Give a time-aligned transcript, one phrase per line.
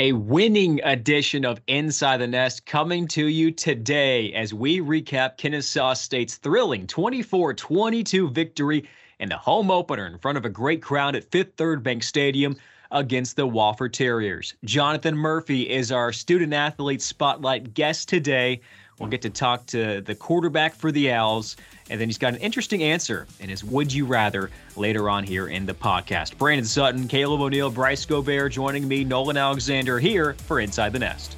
[0.00, 5.94] A winning edition of Inside the Nest coming to you today as we recap Kennesaw
[5.94, 8.88] State's thrilling 24 22 victory
[9.18, 12.56] in the home opener in front of a great crowd at Fifth Third Bank Stadium
[12.92, 14.54] against the Wofford Terriers.
[14.64, 18.60] Jonathan Murphy is our student athlete spotlight guest today.
[18.98, 21.56] We'll get to talk to the quarterback for the Owls,
[21.88, 25.48] and then he's got an interesting answer in his Would You Rather later on here
[25.48, 26.36] in the podcast.
[26.36, 31.36] Brandon Sutton, Caleb O'Neill, Bryce Gobert joining me, Nolan Alexander here for Inside the Nest.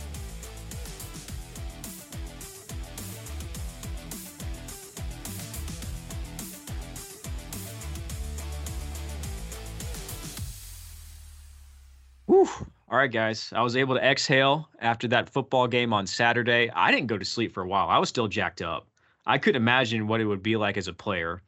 [12.90, 13.52] All right, guys.
[13.54, 16.72] I was able to exhale after that football game on Saturday.
[16.74, 17.88] I didn't go to sleep for a while.
[17.88, 18.88] I was still jacked up.
[19.24, 21.40] I couldn't imagine what it would be like as a player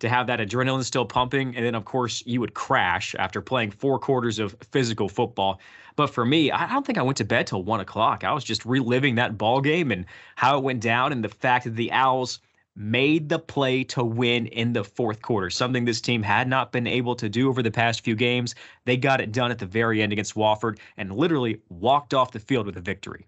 [0.00, 1.54] to have that adrenaline still pumping.
[1.54, 5.60] And then, of course, you would crash after playing four quarters of physical football.
[5.94, 8.24] But for me, I don't think I went to bed till one o'clock.
[8.24, 11.66] I was just reliving that ball game and how it went down and the fact
[11.66, 12.40] that the Owls
[12.76, 16.86] made the play to win in the fourth quarter, something this team had not been
[16.86, 18.54] able to do over the past few games.
[18.84, 22.38] They got it done at the very end against Wofford and literally walked off the
[22.38, 23.26] field with a victory.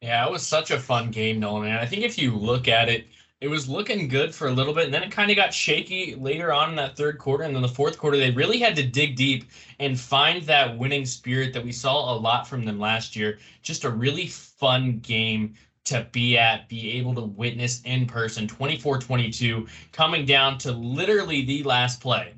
[0.00, 1.70] Yeah, it was such a fun game, Nolan.
[1.70, 3.06] And I think if you look at it,
[3.40, 6.14] it was looking good for a little bit, and then it kind of got shaky
[6.14, 7.42] later on in that third quarter.
[7.42, 11.04] And then the fourth quarter, they really had to dig deep and find that winning
[11.04, 13.38] spirit that we saw a lot from them last year.
[13.62, 18.98] Just a really fun game to be at, be able to witness in person 24
[18.98, 22.34] 22, coming down to literally the last play.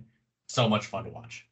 [0.48, 1.47] So much fun to watch.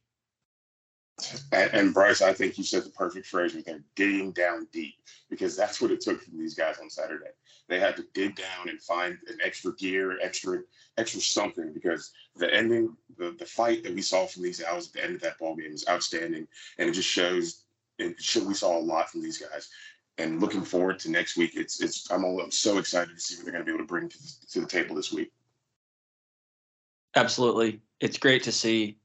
[1.51, 4.95] And, and, Bryce, I think you said the perfect phrase right there digging down deep,
[5.29, 7.29] because that's what it took from these guys on Saturday.
[7.69, 10.61] They had to dig down and find an extra gear, extra,
[10.97, 14.93] extra something, because the ending, the, the fight that we saw from these Owls at
[14.93, 16.47] the end of that ball game was outstanding.
[16.79, 17.63] And it just shows,
[18.17, 19.69] shows we saw a lot from these guys
[20.17, 21.51] and looking forward to next week.
[21.55, 23.83] It's it's I'm, all, I'm so excited to see what they're going to be able
[23.83, 25.31] to bring to the, to the table this week.
[27.15, 28.97] Absolutely, it's great to see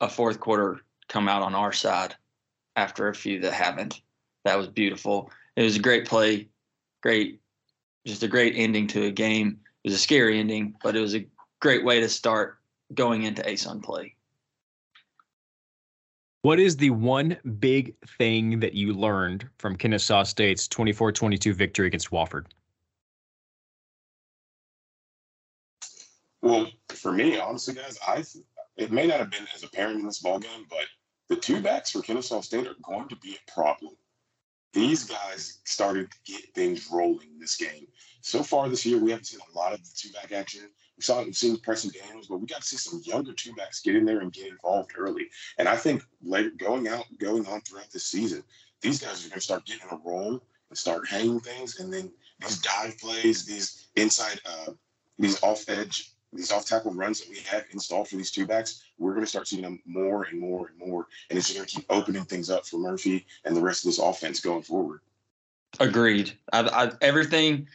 [0.00, 2.14] a fourth quarter come out on our side
[2.76, 4.02] after a few that haven't.
[4.44, 5.30] That was beautiful.
[5.56, 6.48] It was a great play,
[7.02, 7.40] great,
[8.06, 9.58] just a great ending to a game.
[9.82, 11.26] It was a scary ending, but it was a
[11.60, 12.58] great way to start
[12.94, 14.14] going into ASUN play.
[16.42, 21.86] What is the one big thing that you learned from Kennesaw State's 24 22 victory
[21.88, 22.46] against Wofford?
[26.40, 28.24] Well, for me, honestly, guys, I
[28.76, 30.86] it may not have been as apparent in this ball game, but
[31.28, 33.96] the two backs for Kennesaw State are going to be a problem.
[34.72, 37.86] These guys started to get things rolling this game.
[38.20, 40.68] So far this year, we haven't seen a lot of the two back action.
[40.96, 43.80] We saw We've seen Preston Daniels, but we got to see some younger two backs
[43.80, 45.28] get in there and get involved early.
[45.56, 48.42] And I think later going out, going on throughout the season,
[48.82, 51.78] these guys are going to start getting a role and start hanging things.
[51.78, 54.72] And then these dive plays, these inside, uh,
[55.18, 58.82] these off edge, these off tackle runs that we have installed for these two backs,
[58.98, 61.06] we're going to start seeing them more and more and more.
[61.30, 63.98] And it's going to keep opening things up for Murphy and the rest of this
[63.98, 65.00] offense going forward.
[65.80, 66.32] Agreed.
[66.52, 67.66] I, I, everything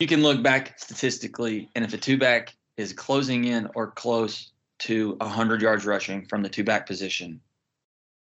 [0.00, 4.52] you can look back statistically, and if a two back is closing in or close
[4.80, 7.40] to 100 yards rushing from the two back position,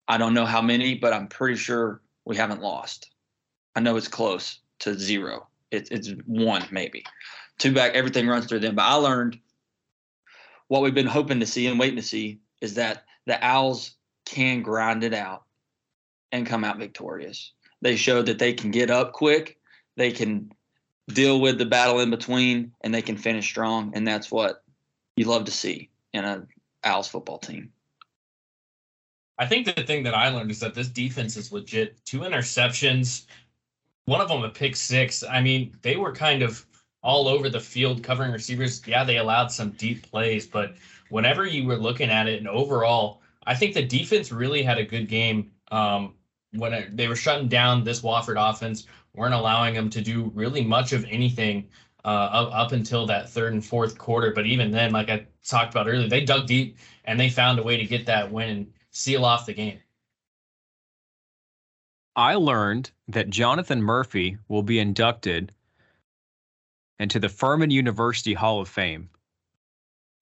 [0.08, 3.12] I don't know how many, but I'm pretty sure we haven't lost.
[3.76, 5.48] I know it's close to zero.
[5.72, 7.04] It, it's one, maybe.
[7.60, 8.76] Two back, everything runs through them.
[8.76, 9.40] But I learned
[10.70, 14.62] what we've been hoping to see and waiting to see is that the Owls can
[14.62, 15.44] grind it out
[16.32, 17.54] and come out victorious.
[17.82, 19.60] They showed that they can get up quick,
[19.98, 20.54] they can
[21.08, 23.92] deal with the battle in between, and they can finish strong.
[23.96, 24.64] And that's what
[25.16, 26.48] you love to see in a
[26.84, 27.72] Owls football team.
[29.40, 32.04] I think the thing that I learned is that this defense is legit.
[32.06, 33.26] Two interceptions,
[34.06, 35.24] one of them a pick six.
[35.24, 36.66] I mean, they were kind of
[37.02, 38.82] all over the field covering receivers.
[38.86, 40.76] Yeah, they allowed some deep plays, but
[41.10, 44.86] whenever you were looking at it and overall, I think the defense really had a
[44.86, 45.52] good game.
[45.72, 46.16] Um,
[46.54, 50.64] when it, they were shutting down this Wofford offense, weren't allowing them to do really
[50.64, 51.68] much of anything
[52.06, 54.32] uh, up, up until that third and fourth quarter.
[54.34, 57.64] But even then, like I talked about earlier, they dug deep and they found a
[57.64, 59.80] way to get that win and seal off the game.
[62.16, 65.54] I learned that Jonathan Murphy will be inducted
[67.00, 69.10] into the Furman University Hall of Fame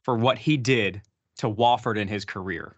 [0.04, 1.02] for what he did
[1.38, 2.76] to Wofford in his career.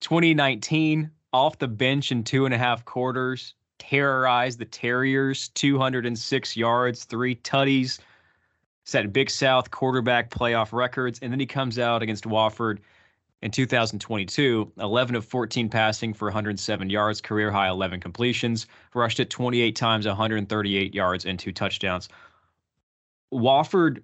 [0.00, 7.04] 2019, off the bench in two and a half quarters, terrorized the Terriers, 206 yards,
[7.04, 7.98] three tutties,
[8.84, 12.78] set Big South quarterback playoff records, and then he comes out against Wofford
[13.44, 19.28] In 2022, 11 of 14 passing for 107 yards, career high 11 completions, rushed it
[19.28, 22.08] 28 times, 138 yards, and two touchdowns.
[23.30, 24.02] Wofford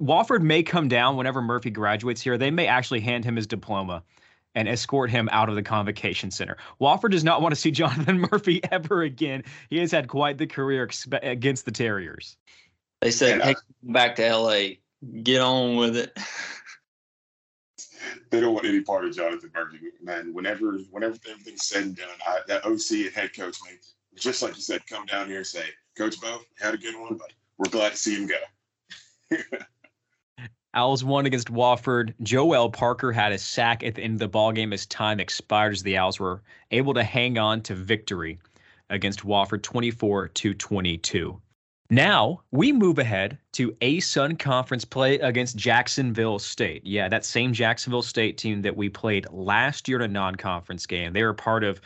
[0.00, 2.38] Wofford may come down whenever Murphy graduates here.
[2.38, 4.02] They may actually hand him his diploma
[4.54, 6.56] and escort him out of the convocation center.
[6.80, 9.44] Wofford does not want to see Jonathan Murphy ever again.
[9.68, 12.38] He has had quite the career expe- against the Terriers.
[13.02, 14.60] They said, hey, back to LA.
[15.22, 16.16] Get on with it.
[18.30, 20.32] they don't want any part of Jonathan Murphy, man.
[20.32, 23.78] Whenever, whenever everything's said and done, I, that OC and head coach, man,
[24.16, 25.64] just like you said, come down here and say,
[25.96, 29.36] Coach Bo had a good one, but we're glad to see him go.
[30.74, 32.14] Owls won against Wofford.
[32.22, 35.72] Joel Parker had a sack at the end of the ball game as time expired
[35.72, 38.38] as the Owls were able to hang on to victory
[38.88, 41.40] against Wofford 24 to 22.
[41.92, 46.86] Now we move ahead to ASUN conference play against Jacksonville State.
[46.86, 51.12] Yeah, that same Jacksonville State team that we played last year in a non-conference game.
[51.12, 51.80] They were part of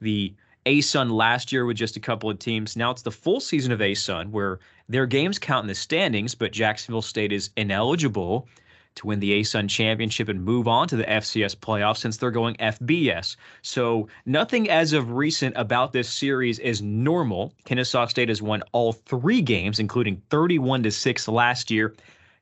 [0.00, 0.32] the
[0.64, 2.74] ASUN last year with just a couple of teams.
[2.74, 6.52] Now it's the full season of ASUN where their games count in the standings, but
[6.52, 8.48] Jacksonville State is ineligible
[8.96, 12.54] to win the ASUN championship and move on to the FCS playoffs since they're going
[12.56, 13.36] FBS.
[13.62, 17.54] So nothing as of recent about this series is normal.
[17.64, 21.94] Kennesaw State has won all three games, including 31 to 6 last year.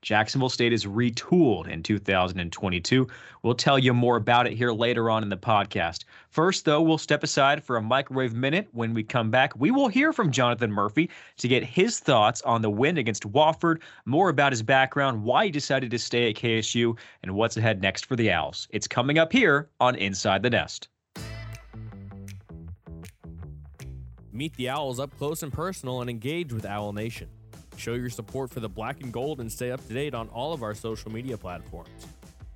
[0.03, 3.07] Jacksonville State is retooled in 2022.
[3.43, 6.05] We'll tell you more about it here later on in the podcast.
[6.29, 8.69] First, though, we'll step aside for a microwave minute.
[8.73, 12.63] When we come back, we will hear from Jonathan Murphy to get his thoughts on
[12.63, 16.97] the win against Wofford, more about his background, why he decided to stay at KSU,
[17.23, 18.69] and what's ahead next for the Owls.
[18.71, 20.89] It's coming up here on Inside the Nest.
[24.33, 27.29] Meet the Owls up close and personal and engage with Owl Nation.
[27.79, 30.53] Show your support for the black and gold and stay up to date on all
[30.53, 32.07] of our social media platforms.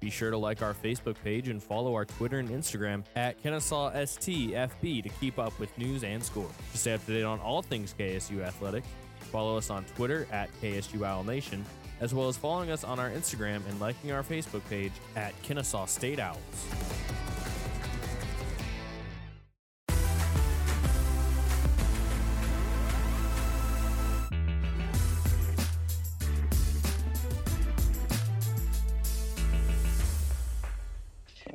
[0.01, 3.93] Be sure to like our Facebook page and follow our Twitter and Instagram at Kennesaw
[3.93, 6.51] STFB to keep up with news and scores.
[6.73, 8.89] To stay up to date on all things KSU athletics,
[9.31, 11.65] follow us on Twitter at KSU Owl Nation,
[12.01, 15.87] as well as following us on our Instagram and liking our Facebook page at Kennesaw
[15.87, 16.39] State Owls.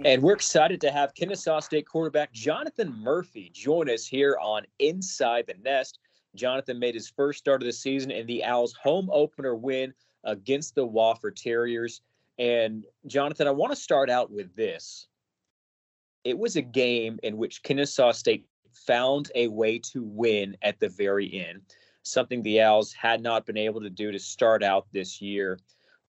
[0.07, 5.43] And we're excited to have Kennesaw State quarterback Jonathan Murphy join us here on Inside
[5.47, 5.99] the Nest.
[6.33, 9.93] Jonathan made his first start of the season in the Owls' home opener win
[10.23, 11.99] against the Wofford Terriers.
[12.39, 15.09] And Jonathan, I want to start out with this.
[16.23, 20.87] It was a game in which Kennesaw State found a way to win at the
[20.87, 21.63] very end,
[22.03, 25.59] something the Owls had not been able to do to start out this year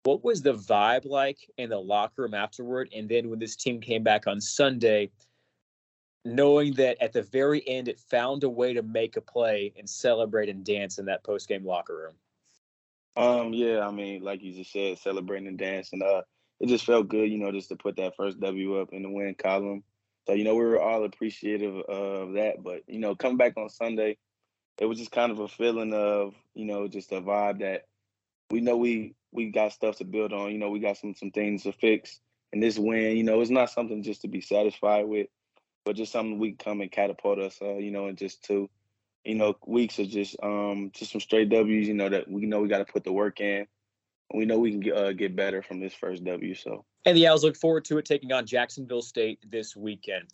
[0.05, 2.89] what was the vibe like in the locker room afterward?
[2.95, 5.11] And then when this team came back on Sunday,
[6.25, 9.89] knowing that at the very end it found a way to make a play and
[9.89, 12.15] celebrate and dance in that post game locker room.
[13.17, 16.01] Um, yeah, I mean, like you just said, celebrating and dancing.
[16.03, 16.23] Uh,
[16.61, 19.11] it just felt good, you know, just to put that first W up in the
[19.11, 19.83] win column.
[20.27, 22.63] So, you know, we were all appreciative of that.
[22.63, 24.17] But, you know, coming back on Sunday,
[24.79, 27.87] it was just kind of a feeling of, you know, just a vibe that
[28.51, 30.53] we know we we got stuff to build on.
[30.53, 32.21] You know, we got some some things to fix.
[32.53, 35.29] And this win, you know, it's not something just to be satisfied with,
[35.85, 37.59] but just something we come and catapult us.
[37.63, 38.69] Uh, you know, and just two,
[39.25, 41.89] you know, weeks of just um just some straight W's.
[41.89, 43.67] You know that we know we got to put the work in.
[44.35, 46.55] We know we can get, uh, get better from this first W.
[46.55, 46.85] So.
[47.05, 50.29] And the Owls look forward to it taking on Jacksonville State this weekend.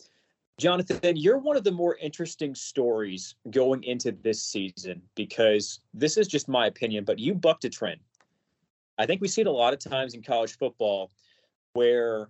[0.59, 6.27] Jonathan, you're one of the more interesting stories going into this season because this is
[6.27, 7.99] just my opinion, but you bucked a trend.
[8.99, 11.09] I think we see it a lot of times in college football
[11.73, 12.29] where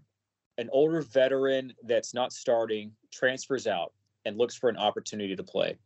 [0.60, 3.92] an older veteran that's not starting transfers out
[4.26, 5.78] and looks for an opportunity to play.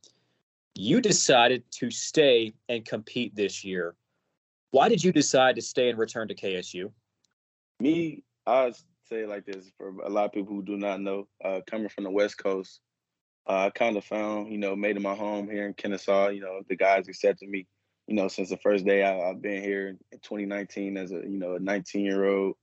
[0.76, 3.96] You decided to stay and compete this year.
[4.72, 6.92] Why did you decide to stay and return to KSU?
[7.80, 8.74] Me, I
[9.08, 11.88] say it like this for a lot of people who do not know, uh, coming
[11.88, 12.82] from the West Coast,
[13.48, 16.30] uh, I kind of found, you know, made it my home here in Kennesaw.
[16.30, 17.68] You know, the guys accepted me
[18.08, 21.40] you know, since the first day I, have been here in 2019 as a, you
[21.40, 22.56] know, a 19 year old.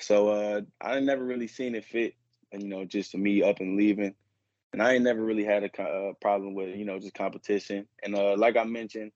[0.00, 2.14] So uh, I never really seen it fit,
[2.52, 4.14] and you know, just me up and leaving.
[4.72, 7.86] And I ain't never really had a problem with, you know, just competition.
[8.02, 9.12] And uh, like I mentioned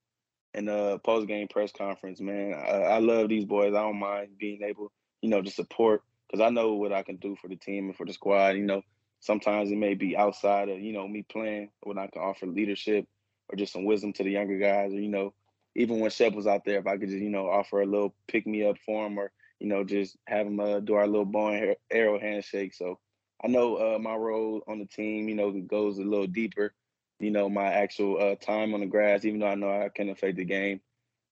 [0.53, 3.73] in the post game press conference, man, I, I love these boys.
[3.75, 7.17] I don't mind being able, you know, to support because I know what I can
[7.17, 8.55] do for the team and for the squad.
[8.55, 8.81] You know,
[9.19, 13.05] sometimes it may be outside of, you know, me playing when I can offer leadership
[13.49, 14.93] or just some wisdom to the younger guys.
[14.93, 15.33] Or, you know,
[15.75, 18.15] even when Shep was out there, if I could just, you know, offer a little
[18.27, 21.25] pick me up for him or, you know, just have him uh, do our little
[21.25, 22.73] bow and arrow handshake.
[22.73, 22.99] So
[23.43, 26.73] I know uh, my role on the team, you know, goes a little deeper.
[27.19, 30.09] You know, my actual uh, time on the grass, even though I know I can
[30.09, 30.81] affect the game,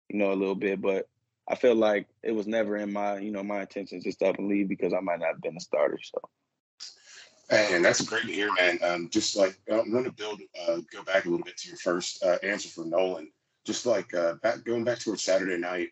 [0.10, 0.82] you know, a little bit.
[0.82, 1.10] But
[1.48, 4.38] I feel like it was never in my, you know, my intentions just to up
[4.38, 6.00] and leave because I might not have been a starter.
[6.02, 6.22] So.
[7.52, 8.80] And that's great to hear, man.
[8.82, 11.78] Um, just like I'm going to build, uh, go back a little bit to your
[11.78, 13.30] first uh, answer for Nolan.
[13.66, 15.90] Just like uh, back, going back towards Saturday night,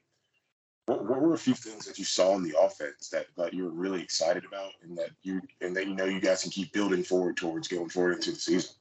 [0.85, 3.65] what, what, were a few things that you saw in the offense that, that you
[3.65, 6.71] were really excited about, and that you and that you know you guys can keep
[6.71, 8.71] building forward towards going forward into the season?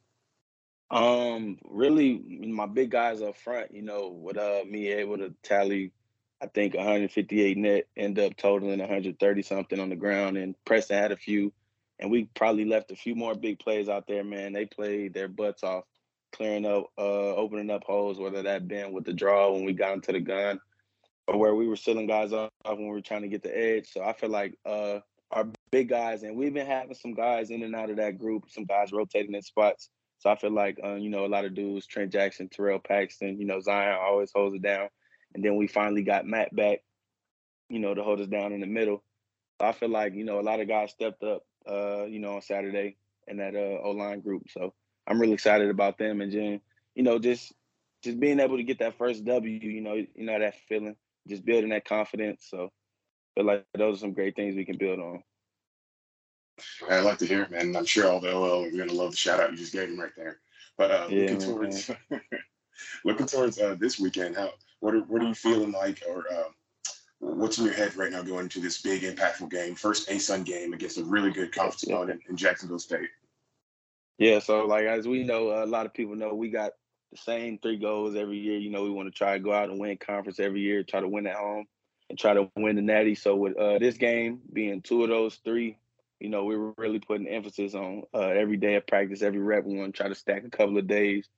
[0.91, 3.75] Um, really, my big guys up front.
[3.75, 5.93] You know, with uh me able to tally,
[6.41, 11.13] I think 158 net, end up totaling 130 something on the ground, and Preston had
[11.13, 11.53] a few,
[11.99, 14.25] and we probably left a few more big plays out there.
[14.25, 15.85] Man, they played their butts off,
[16.33, 19.95] clearing up, uh, opening up holes, whether that been with the draw when we got
[19.95, 20.61] into the gun
[21.27, 23.93] or where we were sealing guys off when we were trying to get the edge.
[23.93, 25.01] So I feel like uh,
[25.31, 28.45] our big guys, and we've been having some guys in and out of that group,
[28.49, 29.91] some guys rotating in spots.
[30.21, 33.39] So I feel like uh, you know a lot of dudes, Trent Jackson, Terrell Paxton,
[33.39, 34.89] you know Zion always holds it down,
[35.35, 36.81] and then we finally got Matt back,
[37.69, 39.05] you know, to hold us down in the middle.
[39.61, 42.37] So I feel like you know a lot of guys stepped up, uh, you know,
[42.37, 42.97] on Saturday
[43.27, 44.45] in that uh, O line group.
[44.51, 44.75] So
[45.07, 46.61] I'm really excited about them, and then
[46.95, 47.53] you know just
[48.03, 50.97] just being able to get that first W, you know, you know that feeling
[51.29, 52.47] just building that confidence.
[52.49, 55.23] So I feel like those are some great things we can build on.
[56.91, 57.77] I like to hear it, man.
[57.77, 59.89] I'm sure all the OL are going to love the shout out you just gave
[59.89, 60.41] him right there.
[60.77, 61.91] But uh, yeah, looking towards
[63.05, 66.49] looking towards uh, this weekend, how what are what are you feeling like, or uh,
[67.21, 70.73] what's in your head right now going into this big impactful game, first ASUN game
[70.73, 73.09] against a really good conference opponent in Jacksonville State?
[74.19, 76.73] Yeah, so like as we know, a lot of people know we got
[77.13, 78.59] the same three goals every year.
[78.59, 81.01] You know, we want to try to go out and win conference every year, try
[81.01, 81.67] to win at home,
[82.11, 83.15] and try to win the Natty.
[83.15, 85.79] So with uh, this game being two of those three,
[86.21, 89.65] you know, we were really putting emphasis on uh, every day of practice, every rep.
[89.65, 91.29] We want to try to stack a couple of days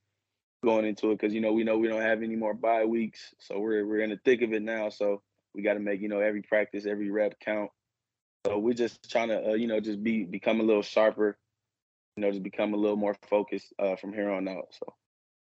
[0.63, 3.33] going into it because you know we know we don't have any more bye weeks,
[3.39, 4.89] so we're we're in the thick of it now.
[4.89, 5.21] So
[5.53, 7.71] we got to make you know every practice, every rep count.
[8.45, 11.37] So we're just trying to uh, you know just be become a little sharper,
[12.15, 14.67] you know, just become a little more focused uh, from here on out.
[14.71, 14.93] So.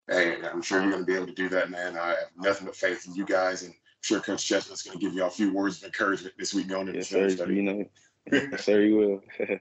[0.09, 1.97] Hey, I'm sure you're going to be able to do that, man.
[1.97, 5.03] I have nothing but faith in you guys, and I'm sure Coach Chesnut's going to
[5.03, 7.51] give you all a few words of encouragement this week going into yes, the sir,
[7.51, 7.85] You know,
[8.31, 9.21] yes, sir, you will.
[9.49, 9.57] all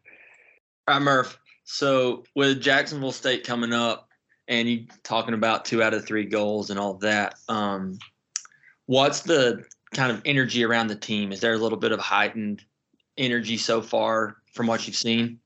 [0.86, 1.38] right, Murph.
[1.64, 4.08] So with Jacksonville State coming up,
[4.48, 7.98] and you talking about two out of three goals and all that, um,
[8.86, 11.32] what's the kind of energy around the team?
[11.32, 12.64] Is there a little bit of heightened
[13.16, 15.40] energy so far from what you've seen?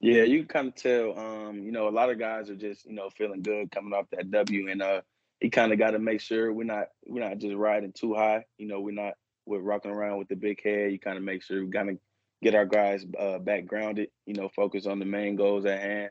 [0.00, 1.18] Yeah, you of tell.
[1.18, 4.06] Um, you know, a lot of guys are just you know feeling good coming off
[4.12, 5.00] that W, and uh,
[5.40, 8.44] he kind of got to make sure we're not we're not just riding too high.
[8.58, 9.14] You know, we're not
[9.46, 10.92] we're rocking around with the big head.
[10.92, 11.98] You kind of make sure we kind of
[12.42, 14.10] get our guys uh, back grounded.
[14.26, 16.10] You know, focus on the main goals at hand.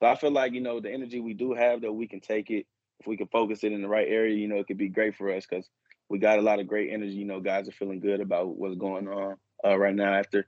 [0.00, 2.50] So I feel like you know the energy we do have, though we can take
[2.50, 2.66] it
[2.98, 4.34] if we can focus it in the right area.
[4.34, 5.68] You know, it could be great for us because
[6.10, 7.12] we got a lot of great energy.
[7.12, 10.46] You know, guys are feeling good about what's going on uh, right now after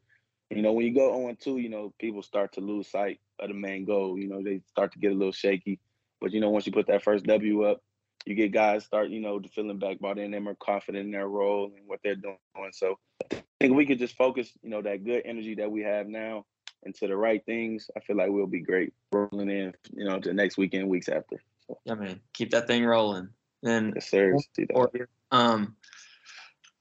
[0.54, 3.48] you know, when you go on 2, you know, people start to lose sight of
[3.48, 4.18] the main goal.
[4.18, 5.80] You know, they start to get a little shaky.
[6.20, 7.80] But, you know, once you put that first W up,
[8.26, 10.30] you get guys start, you know, feeling back bought in.
[10.30, 12.36] They're confident in their role and what they're doing.
[12.72, 12.98] So
[13.32, 16.44] I think we could just focus, you know, that good energy that we have now
[16.84, 17.90] into the right things.
[17.96, 21.42] I feel like we'll be great rolling in, you know, to next weekend, weeks after.
[21.66, 21.78] So.
[21.84, 22.20] Yeah, man.
[22.34, 23.30] Keep that thing rolling.
[23.62, 24.36] And yes, sir.
[24.74, 24.90] Or,
[25.30, 25.76] um,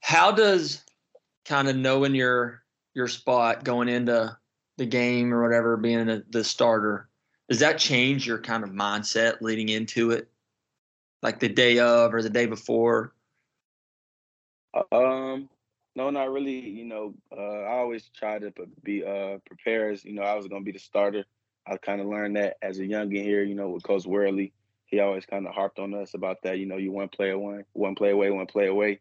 [0.02, 0.84] how does
[1.46, 4.38] kind of knowing your your spot going into
[4.78, 7.08] the game or whatever, being a, the starter,
[7.50, 10.30] does that change your kind of mindset leading into it,
[11.22, 13.14] like the day of or the day before?
[14.92, 15.50] Um,
[15.96, 16.60] no, not really.
[16.60, 18.52] You know, uh, I always try to
[18.84, 19.94] be uh, prepared.
[19.94, 21.26] As, you know, I was going to be the starter.
[21.68, 23.44] I kind of learned that as a youngin here.
[23.44, 24.54] You know, with Coach Worley,
[24.91, 26.60] he always kind of harped on us about that.
[26.60, 29.00] You know, you one play away, one play away, one play away.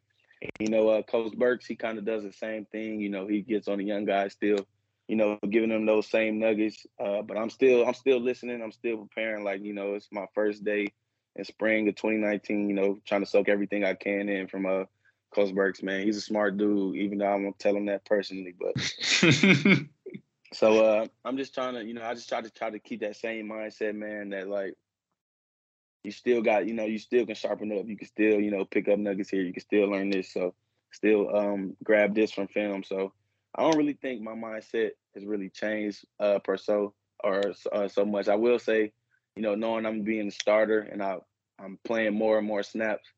[0.59, 3.01] You know, uh, Coach Burks, he kind of does the same thing.
[3.01, 4.59] You know, he gets on the young guys still,
[5.09, 6.87] you know, giving them those same nuggets.
[6.99, 8.63] Uh, but I'm still, I'm still listening.
[8.63, 9.45] I'm still preparing.
[9.45, 10.87] Like, you know, it's my first day
[11.35, 12.69] in spring of 2019.
[12.69, 14.85] You know, trying to soak everything I can in from uh,
[15.35, 15.83] Coach Burks.
[15.83, 16.97] Man, he's a smart dude.
[16.97, 18.81] Even though I won't tell him that personally, but.
[20.55, 23.01] so uh, I'm just trying to, you know, I just try to try to keep
[23.01, 24.31] that same mindset, man.
[24.31, 24.75] That like
[26.05, 27.87] you still got, you know, you still can sharpen up.
[27.87, 29.43] You can still, you know, pick up nuggets here.
[29.43, 30.33] You can still learn this.
[30.33, 30.55] So
[30.93, 32.83] still um grab this from film.
[32.83, 33.13] So
[33.55, 38.05] I don't really think my mindset has really changed uh per so or uh, so
[38.05, 38.29] much.
[38.29, 38.93] I will say,
[39.37, 41.19] you know, knowing I'm being a starter and I
[41.59, 43.09] I'm playing more and more snaps,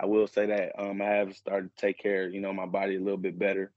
[0.00, 2.96] I will say that um I have started to take care, you know, my body
[2.96, 3.72] a little bit better.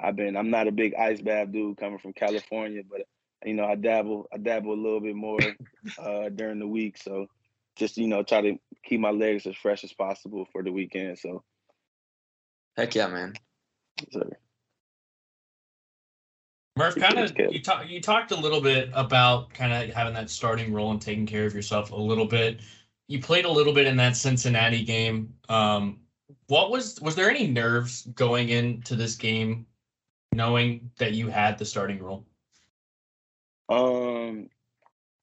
[0.00, 3.02] I've been I'm not a big ice bath dude coming from California, but
[3.44, 5.56] you know I dabble I dabble a little bit more
[5.98, 6.98] uh, during the week.
[6.98, 7.26] So
[7.76, 11.18] just you know try to keep my legs as fresh as possible for the weekend.
[11.18, 11.42] So
[12.76, 13.32] Heck yeah, man.
[14.12, 14.28] so,
[16.76, 20.28] Murph, kind of you talked you talked a little bit about kind of having that
[20.28, 22.60] starting role and taking care of yourself a little bit.
[23.08, 25.32] You played a little bit in that Cincinnati game.
[25.48, 26.00] Um,
[26.48, 29.64] what was was there any nerves going into this game,
[30.34, 32.26] knowing that you had the starting role?
[33.70, 34.50] Um,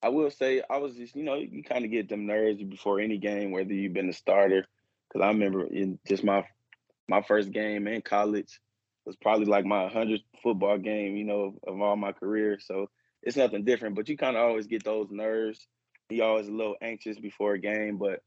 [0.04, 3.00] I will say I was just, you know, you kind of get them nerves before
[3.00, 4.66] any game, whether you've been a starter.
[5.08, 6.44] Because I remember in just my
[7.08, 8.60] my first game in college
[9.06, 12.58] was probably like my hundredth football game, you know, of, of all my career.
[12.60, 12.90] So
[13.22, 13.96] it's nothing different.
[13.96, 15.66] But you kind of always get those nerves.
[16.10, 18.22] You always a little anxious before a game, but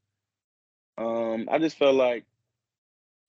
[0.98, 2.26] um, I just felt like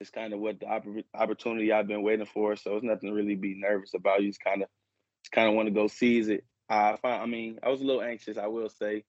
[0.01, 2.57] it's kind of what the oppor- opportunity I've been waiting for.
[2.57, 4.23] So it's nothing to really be nervous about.
[4.23, 4.69] You just kind of
[5.23, 6.45] just kind of want to go seize it.
[6.69, 9.05] I I mean, I was a little anxious, I will say,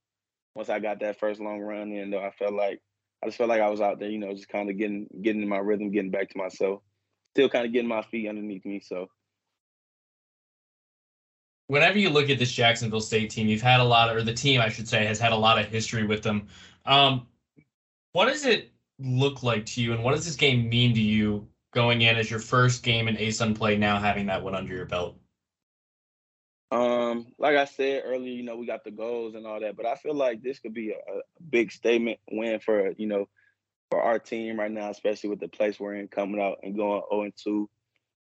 [0.56, 2.12] once I got that first long run in.
[2.12, 2.82] Though I felt like
[3.24, 5.42] I just felt like I was out there, you know, just kind of getting getting
[5.42, 6.82] in my rhythm, getting back to myself,
[7.34, 8.80] still kind of getting my feet underneath me.
[8.80, 9.08] So
[11.70, 14.34] Whenever you look at this Jacksonville State team, you've had a lot, of, or the
[14.34, 16.48] team, I should say, has had a lot of history with them.
[16.88, 17.28] Um,
[18.13, 21.48] what does it look like to you, and what does this game mean to you
[21.72, 23.78] going in as your first game in ASUN play?
[23.78, 25.16] Now having that one under your belt.
[26.71, 29.88] Um, like I said earlier, you know, we got the goals and all that, but
[29.88, 33.27] I feel like this could be a, a big statement win for you know
[33.89, 37.01] for our team right now, especially with the place we're in coming out and going
[37.09, 37.69] 0 and 2.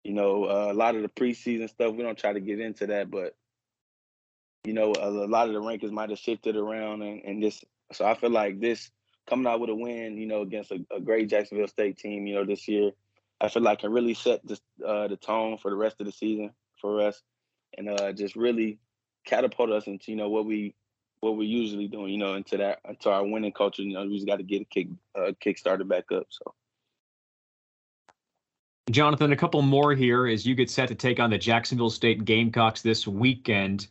[0.04, 2.86] You know, uh, a lot of the preseason stuff we don't try to get into
[2.86, 3.34] that, but
[4.64, 7.64] you know, a, a lot of the rankings might have shifted around and, and this.
[7.92, 8.90] So I feel like this
[9.28, 12.36] coming out with a win, you know, against a, a great Jacksonville State team, you
[12.36, 12.92] know, this year,
[13.40, 16.12] I feel like can really set the uh, the tone for the rest of the
[16.12, 17.20] season for us
[17.76, 18.78] and uh, just really
[19.24, 20.74] catapult us into you know what we
[21.20, 23.82] what we're usually doing, you know, into that into our winning culture.
[23.82, 26.26] You know, we just got to get a kick uh, kick started back up.
[26.30, 26.54] So
[28.90, 32.24] Jonathan, a couple more here as you get set to take on the Jacksonville State
[32.24, 33.88] Gamecocks this weekend.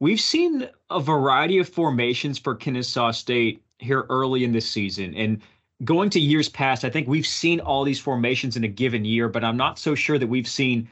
[0.00, 5.14] We've seen a variety of formations for Kennesaw State here early in this season.
[5.14, 5.40] And
[5.84, 9.28] going to years past, I think we've seen all these formations in a given year,
[9.28, 10.88] but I'm not so sure that we've seen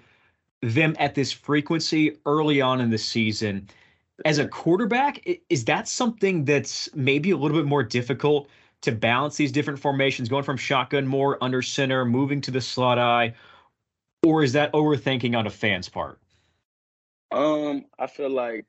[0.62, 3.68] them at this frequency early on in the season.
[4.24, 8.48] As a quarterback, is that something that's maybe a little bit more difficult
[8.80, 12.98] to balance these different formations, going from shotgun more under center, moving to the slot
[12.98, 13.34] eye,
[14.24, 16.18] or is that overthinking on a fan's part?
[17.30, 18.66] um, I feel like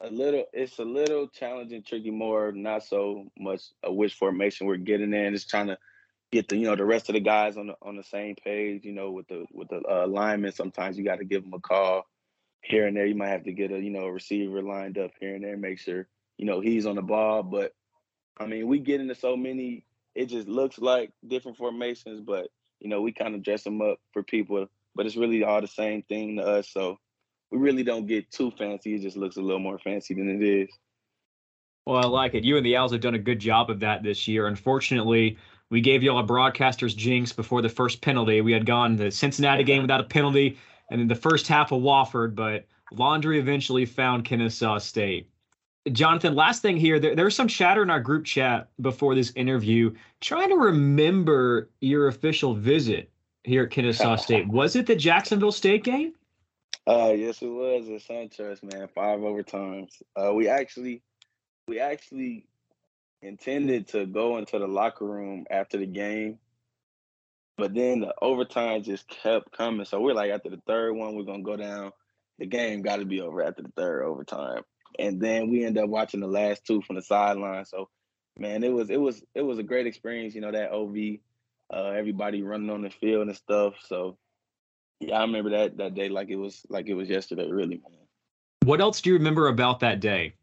[0.00, 4.76] a little it's a little challenging, tricky, more not so much a which formation we're
[4.76, 5.34] getting in.
[5.34, 5.78] Just trying to
[6.32, 8.84] get the you know the rest of the guys on the on the same page.
[8.84, 12.06] You know, with the with the uh, sometimes you got to give them a call
[12.62, 13.06] here and there.
[13.06, 15.56] You might have to get a you know a receiver lined up here and there,
[15.56, 17.42] make sure you know he's on the ball.
[17.42, 17.72] But
[18.38, 19.84] I mean, we get into so many.
[20.14, 22.48] It just looks like different formations, but
[22.80, 24.66] you know we kind of dress them up for people.
[24.94, 26.68] But it's really all the same thing to us.
[26.68, 26.98] So
[27.50, 28.94] we really don't get too fancy.
[28.94, 30.68] It just looks a little more fancy than it is.
[31.86, 32.44] Well, I like it.
[32.44, 34.46] You and the Owls have done a good job of that this year.
[34.46, 35.38] Unfortunately,
[35.70, 38.40] we gave you all a broadcaster's jinx before the first penalty.
[38.40, 40.58] We had gone the Cincinnati game without a penalty,
[40.90, 45.28] and then the first half of Wofford, but Laundry eventually found Kennesaw State.
[45.92, 49.32] Jonathan, last thing here, there, there was some chatter in our group chat before this
[49.34, 53.10] interview trying to remember your official visit
[53.44, 54.48] here at Kennesaw State.
[54.48, 56.12] Was it the Jacksonville State game?
[56.86, 58.88] Uh, yes, it was at SunTrust, man.
[58.88, 60.02] Five overtimes.
[60.16, 61.02] Uh, we actually,
[61.68, 62.46] we actually
[63.22, 66.38] intended to go into the locker room after the game,
[67.56, 69.84] but then the overtime just kept coming.
[69.84, 71.92] So we're like, after the third one, we're gonna go down.
[72.38, 74.62] The game got to be over after the third overtime,
[74.98, 77.66] and then we end up watching the last two from the sideline.
[77.66, 77.90] So,
[78.38, 80.34] man, it was it was it was a great experience.
[80.34, 81.18] You know that OV,
[81.70, 83.74] uh, everybody running on the field and stuff.
[83.86, 84.16] So.
[85.02, 88.06] Yeah, I remember that that day like it was like it was yesterday, really, man.
[88.64, 90.34] What else do you remember about that day?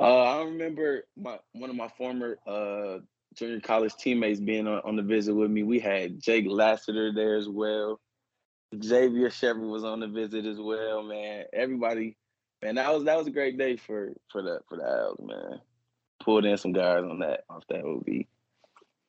[0.00, 2.98] Uh, I remember my one of my former uh
[3.34, 5.62] junior college teammates being on, on the visit with me.
[5.62, 8.00] We had Jake Lassiter there as well.
[8.82, 11.44] Xavier Shepard was on the visit as well, man.
[11.52, 12.16] Everybody,
[12.62, 15.60] man, that was that was a great day for for the for the Owls, man.
[16.24, 18.24] Pulled in some guys on that off that OV.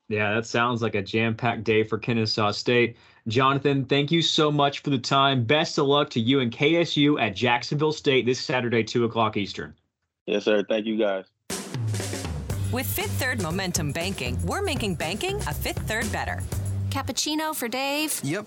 [0.09, 2.97] Yeah, that sounds like a jam packed day for Kennesaw State.
[3.29, 5.45] Jonathan, thank you so much for the time.
[5.45, 9.73] Best of luck to you and KSU at Jacksonville State this Saturday, 2 o'clock Eastern.
[10.31, 10.63] Yes, sir.
[10.63, 11.25] Thank you guys.
[12.71, 16.41] With Fifth Third Momentum Banking, we're making banking a fifth third better.
[16.89, 18.17] Cappuccino for Dave.
[18.23, 18.45] Yep.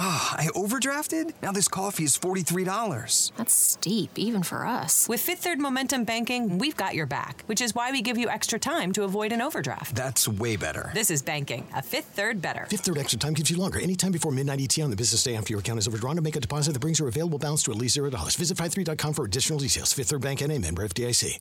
[0.00, 1.32] Ah, I overdrafted?
[1.42, 3.32] Now this coffee is $43.
[3.36, 5.08] That's steep, even for us.
[5.08, 8.28] With Fifth Third Momentum Banking, we've got your back, which is why we give you
[8.28, 9.96] extra time to avoid an overdraft.
[9.96, 10.92] That's way better.
[10.94, 12.66] This is banking, a Fifth Third better.
[12.70, 13.80] Fifth Third extra time gives you longer.
[13.80, 16.36] Anytime before midnight ET on the business day after your account is overdrawn to make
[16.36, 18.36] a deposit that brings your available balance to at least $0.
[18.36, 19.92] Visit 53.com for additional details.
[19.92, 21.38] Fifth Third Bank and a member FDIC.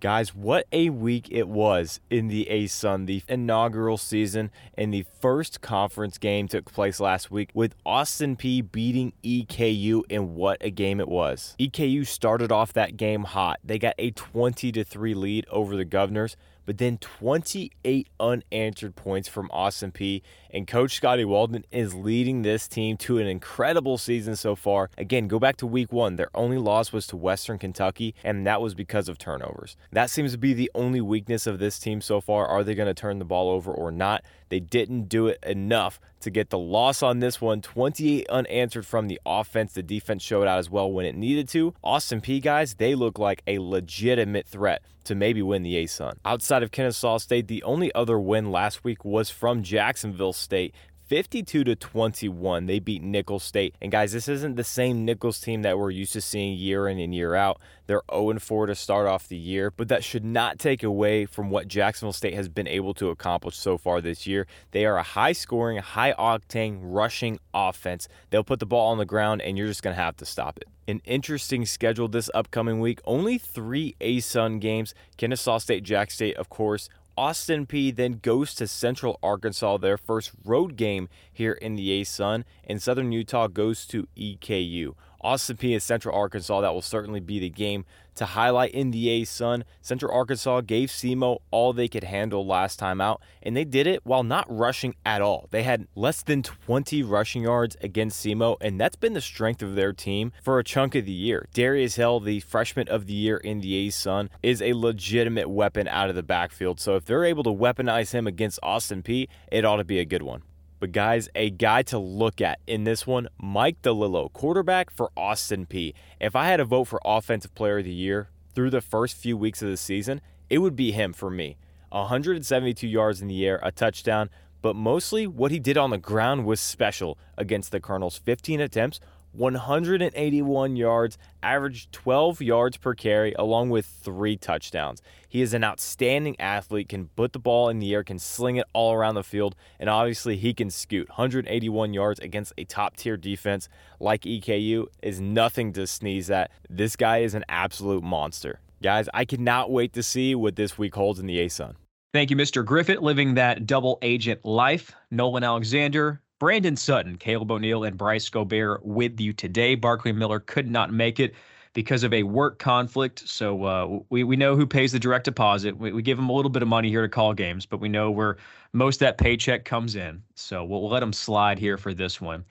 [0.00, 3.04] Guys, what a week it was in the ASUN.
[3.04, 8.72] The inaugural season and the first conference game took place last week with Austin Peay
[8.72, 11.54] beating EKU and what a game it was.
[11.60, 13.58] EKU started off that game hot.
[13.62, 16.34] They got a 20 to 3 lead over the Governors,
[16.66, 20.22] but then 28 unanswered points from Austin Peay.
[20.52, 24.90] And Coach Scotty Walden is leading this team to an incredible season so far.
[24.98, 26.16] Again, go back to week one.
[26.16, 29.76] Their only loss was to Western Kentucky, and that was because of turnovers.
[29.92, 32.46] That seems to be the only weakness of this team so far.
[32.46, 34.24] Are they going to turn the ball over or not?
[34.48, 37.62] They didn't do it enough to get the loss on this one.
[37.62, 39.72] 28 unanswered from the offense.
[39.72, 41.74] The defense showed out as well when it needed to.
[41.82, 46.14] Austin Peay guys, they look like a legitimate threat to maybe win the ASUN.
[46.24, 50.72] Outside of Kennesaw State, the only other win last week was from Jacksonville State.
[51.10, 52.66] 52 to 21.
[52.66, 53.74] They beat Nicholls State.
[53.82, 57.00] And guys, this isn't the same Nicholls team that we're used to seeing year in
[57.00, 57.60] and year out.
[57.88, 61.50] They're 0 4 to start off the year, but that should not take away from
[61.50, 64.46] what Jacksonville State has been able to accomplish so far this year.
[64.70, 68.06] They are a high scoring, high octane rushing offense.
[68.30, 70.58] They'll put the ball on the ground and you're just going to have to stop
[70.58, 70.68] it.
[70.86, 73.00] An interesting schedule this upcoming week.
[73.04, 76.88] Only three ASUN games Kennesaw State, Jack State, of course.
[77.16, 82.44] Austin Peay then goes to Central Arkansas, their first road game here in the ASUN,
[82.64, 84.94] and Southern Utah goes to EKU.
[85.20, 89.06] Austin Peay and Central Arkansas, that will certainly be the game to highlight in the
[89.22, 89.62] ASUN.
[89.80, 94.04] Central Arkansas gave SEMO all they could handle last time out, and they did it
[94.04, 95.48] while not rushing at all.
[95.50, 99.74] They had less than 20 rushing yards against SEMO, and that's been the strength of
[99.74, 101.48] their team for a chunk of the year.
[101.54, 106.10] Darius Hill, the freshman of the year in the ASUN, is a legitimate weapon out
[106.10, 106.80] of the backfield.
[106.80, 110.04] So if they're able to weaponize him against Austin Peay, it ought to be a
[110.04, 110.42] good one.
[110.80, 115.66] But guys, a guy to look at in this one, Mike DiLiello, quarterback for Austin
[115.66, 115.92] Peay.
[116.18, 119.36] If I had a vote for offensive player of the year through the first few
[119.36, 121.58] weeks of the season, it would be him for me.
[121.90, 124.30] 172 yards in the air, a touchdown,
[124.62, 128.16] but mostly what he did on the ground was special against the Colonels.
[128.16, 129.00] 15 attempts,
[129.32, 135.02] 181 yards, averaged 12 yards per carry, along with three touchdowns.
[135.28, 138.66] He is an outstanding athlete, can put the ball in the air, can sling it
[138.72, 141.08] all around the field, and obviously he can scoot.
[141.08, 143.68] 181 yards against a top tier defense
[144.00, 146.50] like EKU is nothing to sneeze at.
[146.68, 148.60] This guy is an absolute monster.
[148.82, 151.74] Guys, I cannot wait to see what this week holds in the ASUN.
[152.12, 152.64] Thank you, Mr.
[152.64, 154.92] Griffith, living that double agent life.
[155.12, 159.74] Nolan Alexander, Brandon Sutton, Caleb O'Neill, and Bryce Gobert with you today.
[159.74, 161.34] Barkley Miller could not make it
[161.74, 163.28] because of a work conflict.
[163.28, 165.76] So uh, we, we know who pays the direct deposit.
[165.76, 167.90] We, we give him a little bit of money here to call games, but we
[167.90, 168.38] know where
[168.72, 170.22] most that paycheck comes in.
[170.34, 172.42] So we'll, we'll let him slide here for this one.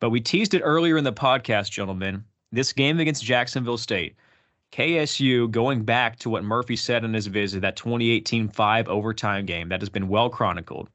[0.00, 2.22] But we teased it earlier in the podcast, gentlemen.
[2.52, 4.16] This game against Jacksonville State,
[4.72, 9.70] KSU going back to what Murphy said in his visit, that 2018 5 overtime game
[9.70, 10.90] that has been well chronicled.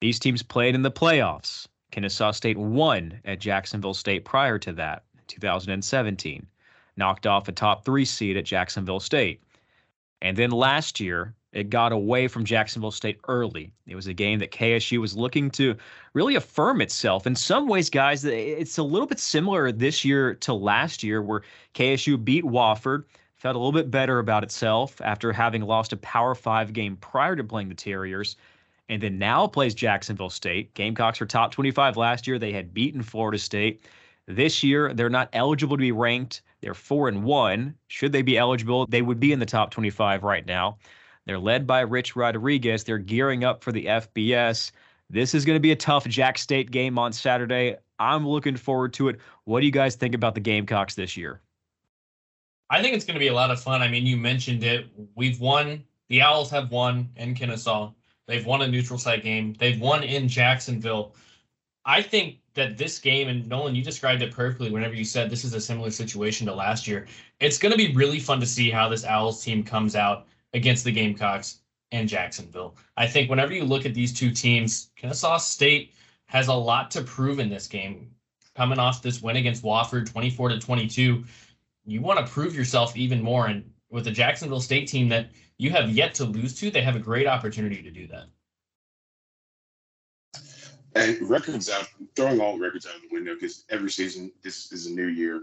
[0.00, 1.66] These teams played in the playoffs.
[1.90, 6.46] Kennesaw State won at Jacksonville State prior to that, 2017,
[6.96, 9.42] knocked off a top three seed at Jacksonville State.
[10.20, 13.72] And then last year, it got away from Jacksonville State early.
[13.86, 15.74] It was a game that KSU was looking to
[16.12, 17.26] really affirm itself.
[17.26, 21.42] In some ways, guys, it's a little bit similar this year to last year, where
[21.74, 23.04] KSU beat Wofford,
[23.36, 27.36] felt a little bit better about itself after having lost a Power Five game prior
[27.36, 28.36] to playing the Terriers
[28.88, 30.72] and then now plays Jacksonville State.
[30.74, 32.38] Gamecocks were top 25 last year.
[32.38, 33.84] They had beaten Florida State.
[34.26, 36.42] This year, they're not eligible to be ranked.
[36.60, 37.74] They're four and one.
[37.88, 40.78] Should they be eligible, they would be in the top 25 right now.
[41.26, 42.84] They're led by Rich Rodriguez.
[42.84, 44.70] They're gearing up for the FBS.
[45.10, 47.76] This is going to be a tough Jack State game on Saturday.
[47.98, 49.20] I'm looking forward to it.
[49.44, 51.40] What do you guys think about the Gamecocks this year?
[52.68, 53.82] I think it's going to be a lot of fun.
[53.82, 54.86] I mean, you mentioned it.
[55.14, 55.84] We've won.
[56.08, 57.92] The Owls have won in Kennesaw.
[58.26, 59.54] They've won a neutral site game.
[59.58, 61.14] They've won in Jacksonville.
[61.84, 65.44] I think that this game, and Nolan, you described it perfectly whenever you said this
[65.44, 67.06] is a similar situation to last year.
[67.38, 70.84] It's going to be really fun to see how this Owls team comes out against
[70.84, 71.60] the Gamecocks
[71.92, 72.76] and Jacksonville.
[72.96, 75.92] I think whenever you look at these two teams, Kennesaw State
[76.26, 78.10] has a lot to prove in this game.
[78.56, 81.24] coming off this win against Wofford, 24 to 22.
[81.84, 83.46] You want to prove yourself even more.
[83.46, 86.96] And with the Jacksonville State team that you have yet to lose to, they have
[86.96, 88.26] a great opportunity to do that.
[90.94, 94.86] And records out, throwing all records out of the window because every season, this is
[94.86, 95.42] a new year.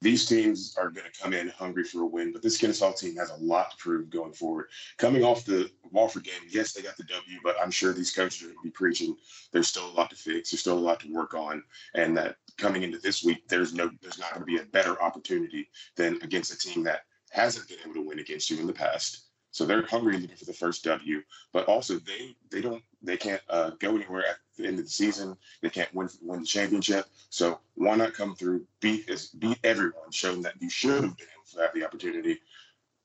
[0.00, 3.16] These teams are going to come in hungry for a win, but this Kennesaw team
[3.16, 4.66] has a lot to prove going forward.
[4.96, 8.42] Coming off the Wofford game, yes, they got the W, but I'm sure these coaches
[8.42, 9.16] are going to be preaching
[9.52, 12.36] there's still a lot to fix, there's still a lot to work on, and that
[12.58, 16.20] coming into this week, there's no, there's not going to be a better opportunity than
[16.22, 19.24] against a team that hasn't been able to win against you in the past.
[19.50, 23.40] So they're hungry looking for the first W, but also they they don't they can't
[23.48, 25.36] uh, go anywhere at the end of the season.
[25.62, 27.06] They can't win win the championship.
[27.30, 31.16] So why not come through, beat is beat everyone, show them that you should have
[31.16, 32.40] been able to have the opportunity.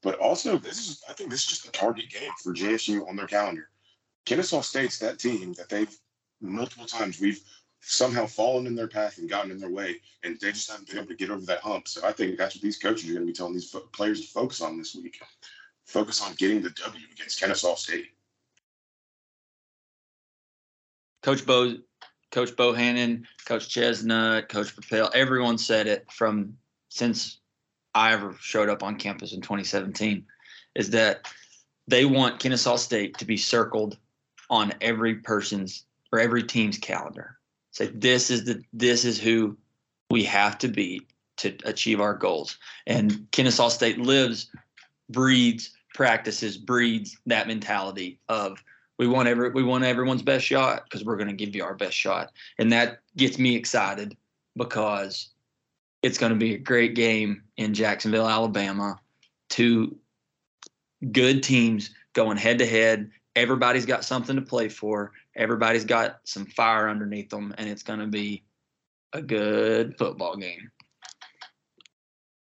[0.01, 3.15] But also, this is I think this is just a target game for JSU on
[3.15, 3.69] their calendar.
[4.25, 5.97] Kennesaw State's that team that they've
[6.41, 7.41] multiple times we've
[7.85, 10.97] somehow fallen in their path and gotten in their way, and they just haven't been
[10.97, 11.87] able to get over that hump.
[11.87, 14.21] So I think that's what these coaches are going to be telling these fo- players
[14.21, 15.21] to focus on this week
[15.85, 18.07] focus on getting the W against Kennesaw State.
[21.21, 21.75] Coach Bo,
[22.31, 26.57] Coach Bohannon, Coach Chesnut, Coach Propel, everyone said it from
[26.89, 27.39] since
[27.93, 30.25] I ever showed up on campus in 2017,
[30.75, 31.27] is that
[31.87, 33.97] they want Kennesaw State to be circled
[34.49, 37.37] on every person's or every team's calendar.
[37.73, 39.57] Say this is the this is who
[40.09, 41.01] we have to be
[41.37, 42.57] to achieve our goals.
[42.87, 44.49] And Kennesaw State lives
[45.09, 48.63] breeds, practices, breeds that mentality of
[48.99, 51.73] we want every we want everyone's best shot because we're going to give you our
[51.73, 54.15] best shot, and that gets me excited
[54.55, 55.29] because
[56.03, 58.99] it's going to be a great game in Jacksonville, Alabama.
[59.49, 59.97] Two
[61.11, 63.09] good teams going head to head.
[63.35, 65.11] Everybody's got something to play for.
[65.35, 68.43] Everybody's got some fire underneath them, and it's going to be
[69.13, 70.71] a good football game.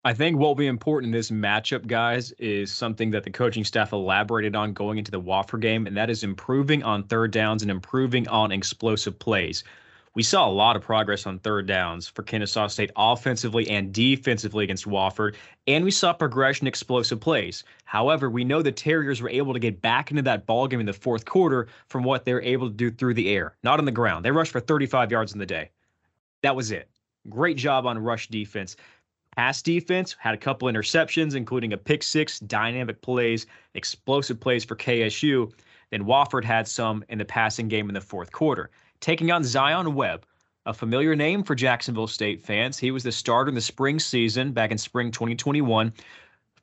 [0.05, 3.65] I think what will be important in this matchup, guys, is something that the coaching
[3.65, 7.61] staff elaborated on going into the Wofford game, and that is improving on third downs
[7.61, 9.65] and improving on explosive plays.
[10.17, 14.63] We saw a lot of progress on third downs for Kennesaw State offensively and defensively
[14.63, 15.35] against Wofford,
[15.67, 17.63] and we saw progression explosive plays.
[17.85, 20.87] However, we know the Terriers were able to get back into that ball game in
[20.87, 23.85] the fourth quarter from what they were able to do through the air, not on
[23.85, 24.25] the ground.
[24.25, 25.69] They rushed for 35 yards in the day.
[26.41, 26.89] That was it.
[27.29, 28.75] Great job on rush defense.
[29.35, 34.75] Pass defense had a couple interceptions, including a pick six, dynamic plays, explosive plays for
[34.75, 35.53] KSU.
[35.91, 38.71] Then Wofford had some in the passing game in the fourth quarter.
[38.99, 40.25] Taking on Zion Webb,
[40.65, 42.77] a familiar name for Jacksonville State fans.
[42.77, 45.93] He was the starter in the spring season back in spring 2021.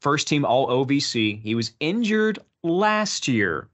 [0.01, 1.41] First team All OVC.
[1.41, 3.69] He was injured last year,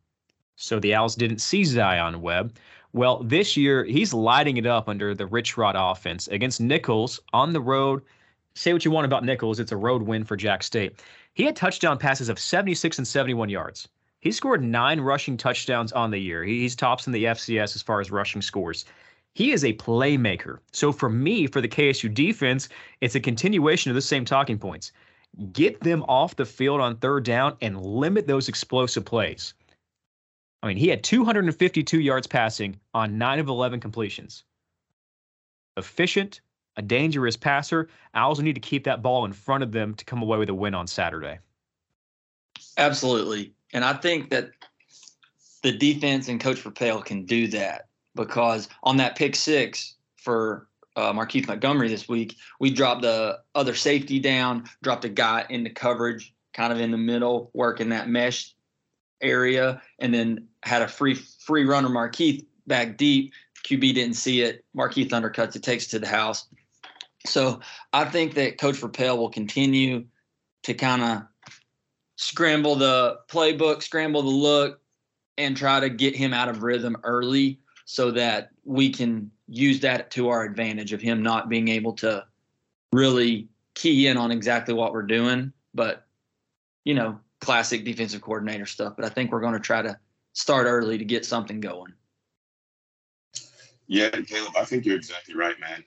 [0.56, 2.56] so the Owls didn't see Zion Webb.
[2.92, 7.52] Well, this year he's lighting it up under the Rich Rod offense against Nicholls on
[7.52, 8.02] the road
[8.54, 11.00] say what you want about Nicholls, it's a road win for Jack State.
[11.34, 13.88] He had touchdown passes of 76 and 71 yards.
[14.20, 16.44] He scored nine rushing touchdowns on the year.
[16.44, 18.84] He's tops in the FCS as far as rushing scores.
[19.34, 20.58] He is a playmaker.
[20.72, 22.68] So for me, for the KSU defense,
[23.00, 24.92] it's a continuation of the same talking points.
[25.52, 29.54] Get them off the field on third down and limit those explosive plays.
[30.62, 34.44] I mean, he had 252 yards passing on 9 of 11 completions.
[35.78, 36.42] Efficient,
[36.76, 37.88] a dangerous passer.
[38.12, 40.54] Owls need to keep that ball in front of them to come away with a
[40.54, 41.38] win on Saturday.
[42.76, 43.54] Absolutely.
[43.72, 44.50] And I think that
[45.62, 51.12] the defense and Coach Propel can do that because on that pick six for uh,
[51.12, 56.34] Markeith Montgomery this week, we dropped the other safety down, dropped a guy into coverage,
[56.52, 58.54] kind of in the middle, working that mesh
[59.20, 63.32] area, and then had a free free runner Markeith back deep.
[63.64, 64.64] QB didn't see it.
[64.76, 66.46] Markeith undercuts it, takes it to the house.
[67.26, 67.60] So
[67.92, 70.06] I think that Coach Propel will continue
[70.62, 71.22] to kind of
[72.20, 74.80] scramble the playbook, scramble the look,
[75.38, 80.10] and try to get him out of rhythm early so that we can use that
[80.10, 82.22] to our advantage of him not being able to
[82.92, 85.50] really key in on exactly what we're doing.
[85.72, 86.06] But,
[86.84, 88.92] you know, classic defensive coordinator stuff.
[88.96, 89.98] But I think we're going to try to
[90.34, 91.94] start early to get something going.
[93.86, 95.82] Yeah, Caleb, I think you're exactly right, man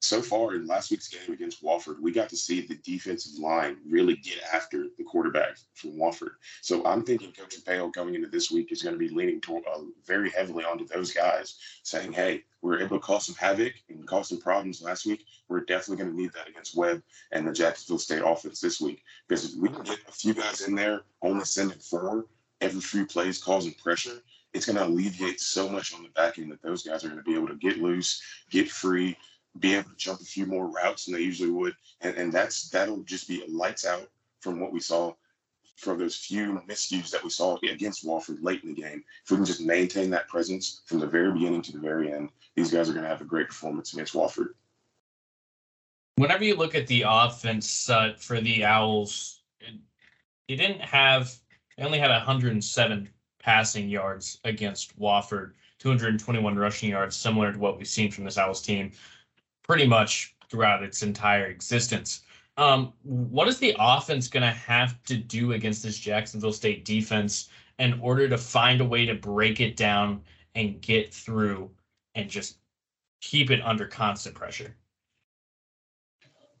[0.00, 3.78] so far in last week's game against Wofford, we got to see the defensive line
[3.88, 6.34] really get after the quarterback from Wofford.
[6.62, 9.64] So I'm thinking Coach Pale going into this week is going to be leaning toward,
[9.66, 13.74] uh, very heavily onto those guys, saying, "Hey, we are able to cause some havoc
[13.88, 15.24] and cause some problems last week.
[15.48, 19.02] We're definitely going to need that against Webb and the Jacksonville State offense this week
[19.26, 22.26] because if we can get a few guys in there, only sending four
[22.60, 24.22] every few plays, causing pressure."
[24.54, 27.22] It's going to alleviate so much on the back end that those guys are going
[27.22, 29.14] to be able to get loose, get free,
[29.60, 32.68] be able to jump a few more routes than they usually would, and, and that's
[32.70, 34.08] that'll just be lights out
[34.40, 35.12] from what we saw
[35.76, 39.04] from those few miscues that we saw against Wofford late in the game.
[39.24, 42.30] If we can just maintain that presence from the very beginning to the very end,
[42.56, 44.48] these guys are going to have a great performance against Wofford.
[46.16, 49.42] Whenever you look at the offense uh, for the Owls,
[50.48, 51.32] it didn't have.
[51.76, 57.86] They only had 107 passing yards against Wofford, 221 rushing yards, similar to what we've
[57.86, 58.90] seen from this Owls team
[59.68, 62.22] pretty much throughout its entire existence.
[62.56, 67.50] Um, what is the offense going to have to do against this Jacksonville State defense
[67.78, 70.22] in order to find a way to break it down
[70.54, 71.70] and get through
[72.14, 72.56] and just
[73.20, 74.74] keep it under constant pressure?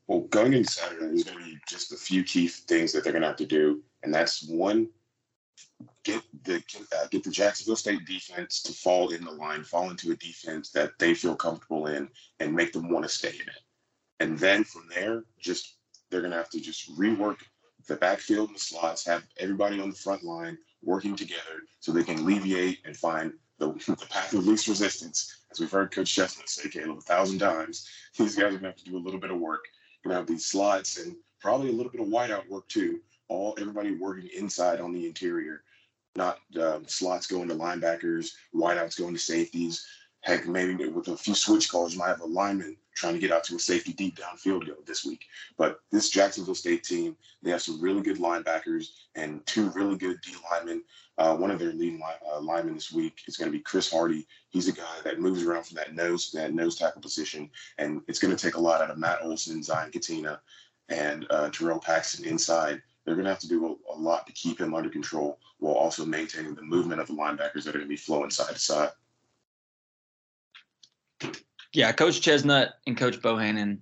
[0.06, 3.12] Well, going into Saturday, there's going to be just a few key things that they're
[3.12, 4.88] going to have to do, and that's one,
[6.04, 6.62] get the
[6.96, 10.70] uh, get the Jacksonville State defense to fall in the line, fall into a defense
[10.70, 12.08] that they feel comfortable in,
[12.40, 13.62] and make them want to stay in it.
[14.20, 15.76] And then from there, just
[16.10, 17.38] they're going to have to just rework
[17.86, 22.04] the backfield and the slots, have everybody on the front line working together so they
[22.04, 25.42] can alleviate and find the, the path of least resistance.
[25.50, 28.76] As we've heard Coach Chesnut say, Caleb, a thousand times, these guys are to have
[28.76, 29.64] to do a little bit of work.
[30.04, 33.00] Going to have these slots and probably a little bit of wideout work too.
[33.28, 35.62] All everybody working inside on the interior,
[36.18, 39.86] not um, slots going to linebackers, wideouts going to safeties.
[40.20, 43.30] Heck, maybe with a few switch calls, you might have a lineman trying to get
[43.30, 45.24] out to a safety deep downfield this week.
[45.56, 50.18] But this Jacksonville State team, they have some really good linebackers and two really good
[50.22, 50.82] D linemen.
[51.16, 53.90] Uh, one of their leading line, uh, linemen this week is going to be Chris
[53.90, 54.26] Hardy.
[54.50, 58.18] He's a guy that moves around from that nose that nose tackle position, and it's
[58.18, 60.40] going to take a lot out of Matt Olson, Zion Katina,
[60.88, 62.82] and uh, Terrell Paxton inside.
[63.08, 65.72] They're going to have to do a, a lot to keep him under control while
[65.72, 68.58] also maintaining the movement of the linebackers that are going to be flowing side to
[68.58, 68.90] side.
[71.72, 73.78] Yeah, Coach Chesnut and Coach Bohannon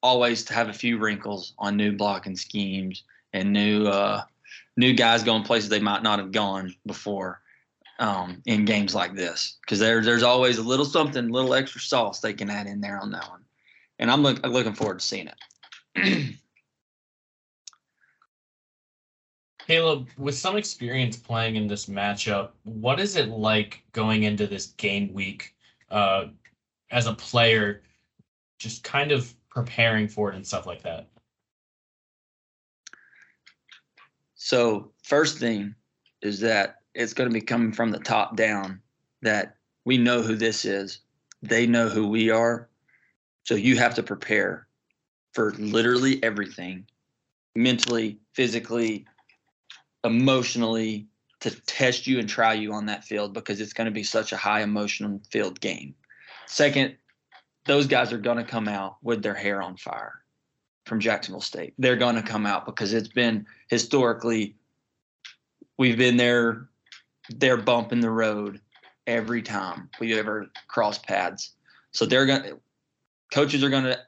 [0.00, 4.22] always have a few wrinkles on new blocking schemes and new uh,
[4.76, 7.40] new guys going places they might not have gone before
[7.98, 9.56] um, in games like this.
[9.60, 12.80] Because there's there's always a little something, a little extra sauce they can add in
[12.80, 13.42] there on that one,
[13.98, 15.30] and I'm look, looking forward to seeing
[15.96, 16.36] it.
[19.66, 24.66] Caleb, with some experience playing in this matchup, what is it like going into this
[24.66, 25.54] game week?
[25.90, 26.26] Uh,
[26.92, 27.82] as a player,
[28.58, 31.08] just kind of preparing for it and stuff like that?
[34.36, 35.74] So, first thing
[36.22, 38.80] is that it's going to be coming from the top down
[39.22, 41.00] that we know who this is,
[41.42, 42.68] they know who we are.
[43.42, 44.68] So, you have to prepare
[45.32, 46.86] for literally everything
[47.56, 49.06] mentally, physically,
[50.06, 51.06] emotionally
[51.40, 54.32] to test you and try you on that field because it's going to be such
[54.32, 55.94] a high emotional field game.
[56.46, 56.96] Second,
[57.66, 60.22] those guys are going to come out with their hair on fire
[60.86, 61.74] from Jacksonville State.
[61.78, 64.54] They're going to come out because it's been historically,
[65.76, 66.68] we've been there,
[67.28, 68.60] they're bumping the road
[69.06, 71.52] every time we ever cross pads.
[71.90, 72.60] So they're going to,
[73.32, 73.98] coaches are going to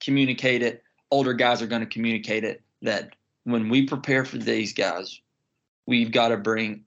[0.00, 0.82] communicate it.
[1.10, 3.14] Older guys are going to communicate it that
[3.52, 5.20] when we prepare for these guys,
[5.86, 6.84] we've got to bring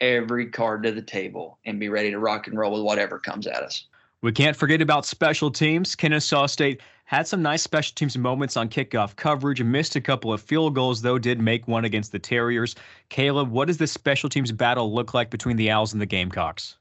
[0.00, 3.46] every card to the table and be ready to rock and roll with whatever comes
[3.46, 3.86] at us.
[4.22, 5.94] We can't forget about special teams.
[5.94, 10.40] Kennesaw State had some nice special teams moments on kickoff coverage, missed a couple of
[10.40, 12.74] field goals, though, did make one against the Terriers.
[13.10, 16.76] Caleb, what does this special teams battle look like between the Owls and the Gamecocks?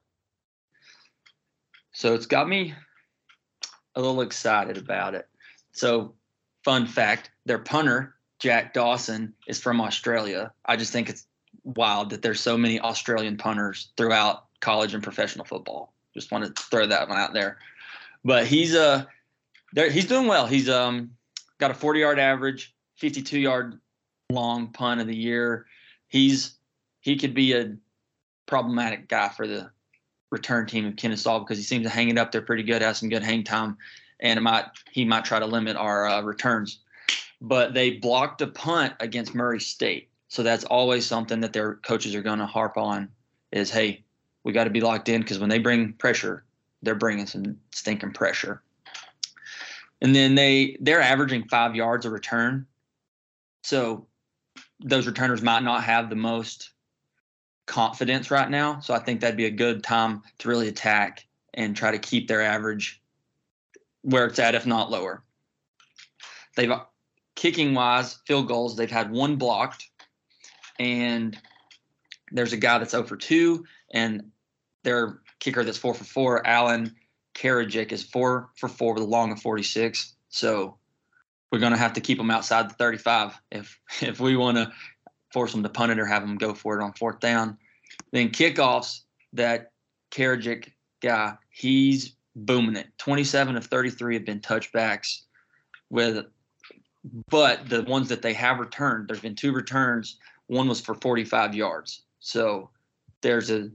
[1.92, 2.74] So it's got me
[3.96, 5.28] a little excited about it.
[5.74, 6.14] So,
[6.64, 8.13] fun fact their punter,
[8.44, 10.52] Jack Dawson, is from Australia.
[10.66, 11.26] I just think it's
[11.64, 15.94] wild that there's so many Australian punters throughout college and professional football.
[16.14, 17.58] Just want to throw that one out there.
[18.26, 19.06] But he's uh
[19.74, 20.46] he's doing well.
[20.46, 21.12] He's um
[21.58, 23.80] got a 40 yard average, 52 yard
[24.30, 25.66] long punt of the year.
[26.10, 26.58] He's
[27.00, 27.78] he could be a
[28.46, 29.72] problematic guy for the
[30.32, 32.98] return team of Kennesaw because he seems to hang it up there pretty good, has
[32.98, 33.78] some good hang time,
[34.20, 36.80] and it might he might try to limit our uh, returns.
[37.44, 42.16] But they blocked a punt against Murray State, so that's always something that their coaches
[42.16, 43.10] are going to harp on.
[43.52, 44.04] Is hey,
[44.44, 46.46] we got to be locked in because when they bring pressure,
[46.82, 48.64] they're bringing some stinking pressure.
[50.02, 52.66] And then they they're averaging five yards a return,
[53.62, 54.08] so
[54.80, 56.72] those returners might not have the most
[57.66, 58.80] confidence right now.
[58.80, 62.28] So I think that'd be a good time to really attack and try to keep
[62.28, 63.02] their average
[64.02, 65.24] where it's at, if not lower.
[66.56, 66.72] They've
[67.36, 69.90] kicking wise, field goals, they've had one blocked,
[70.80, 71.38] and
[72.32, 74.32] there's a guy that's oh over 2, and
[74.84, 76.96] their kicker that's four for four, Allen,
[77.34, 80.16] Karajic is four for four with a long of 46.
[80.30, 80.78] So
[81.52, 84.72] we're going to have to keep them outside the 35 if if we want to
[85.32, 87.58] force them to punt it or have them go for it on fourth down.
[88.12, 89.02] Then kickoffs,
[89.34, 89.72] that
[90.12, 90.72] Karajic
[91.02, 92.88] guy, he's booming it.
[93.00, 95.22] 27 of 33 have been touchbacks
[95.90, 96.26] with
[97.30, 100.18] but the ones that they have returned, there's been two returns.
[100.48, 102.04] One was for 45 yards.
[102.20, 102.70] So
[103.22, 103.70] there's a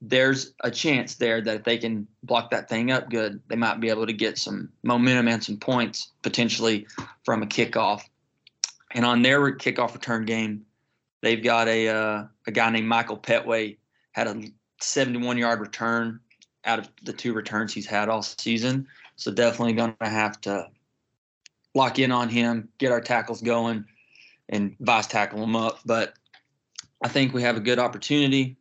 [0.00, 3.80] there's a chance there that if they can block that thing up good, they might
[3.80, 6.86] be able to get some momentum and some points potentially
[7.24, 8.02] from a kickoff.
[8.90, 10.66] And on their kickoff return game,
[11.22, 13.78] they've got a uh, a guy named Michael Petway
[14.12, 14.42] had a
[14.80, 16.20] 71 yard return
[16.64, 18.86] out of the two returns he's had all season.
[19.16, 20.68] So definitely going to have to
[21.74, 23.84] lock in on him, get our tackles going,
[24.48, 25.80] and vice tackle him up.
[25.84, 26.14] But
[27.02, 28.56] I think we have a good opportunity.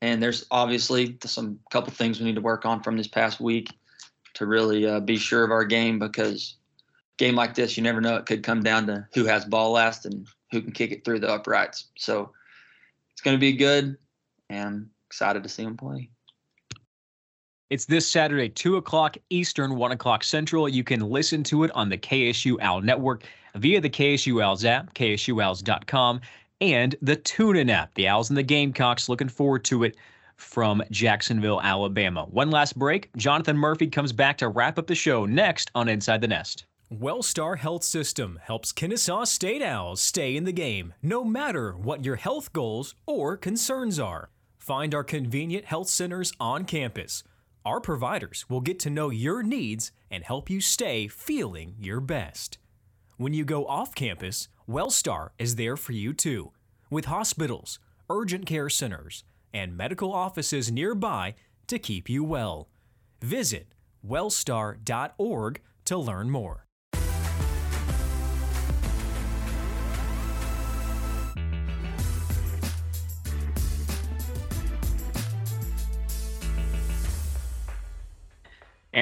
[0.00, 3.70] And there's obviously some couple things we need to work on from this past week
[4.34, 6.56] to really uh, be sure of our game because
[7.18, 8.16] game like this, you never know.
[8.16, 11.20] It could come down to who has ball last and who can kick it through
[11.20, 11.86] the uprights.
[11.96, 12.32] So
[13.12, 13.96] it's going to be good,
[14.50, 16.10] and excited to see him play.
[17.72, 20.68] It's this Saturday, 2 o'clock Eastern, 1 o'clock Central.
[20.68, 24.92] You can listen to it on the KSU Owl Network via the KSU Owls app,
[24.92, 26.20] ksuowls.com,
[26.60, 27.94] and the TuneIn app.
[27.94, 29.96] The Owls and the Gamecocks looking forward to it
[30.36, 32.26] from Jacksonville, Alabama.
[32.26, 33.08] One last break.
[33.16, 36.66] Jonathan Murphy comes back to wrap up the show next on Inside the Nest.
[36.92, 42.16] Wellstar Health System helps Kennesaw State Owls stay in the game, no matter what your
[42.16, 44.28] health goals or concerns are.
[44.58, 47.24] Find our convenient health centers on campus.
[47.64, 52.58] Our providers will get to know your needs and help you stay feeling your best.
[53.16, 56.52] When you go off campus, Wellstar is there for you too,
[56.90, 57.78] with hospitals,
[58.10, 59.22] urgent care centers,
[59.54, 61.34] and medical offices nearby
[61.68, 62.68] to keep you well.
[63.20, 66.66] Visit wellstar.org to learn more.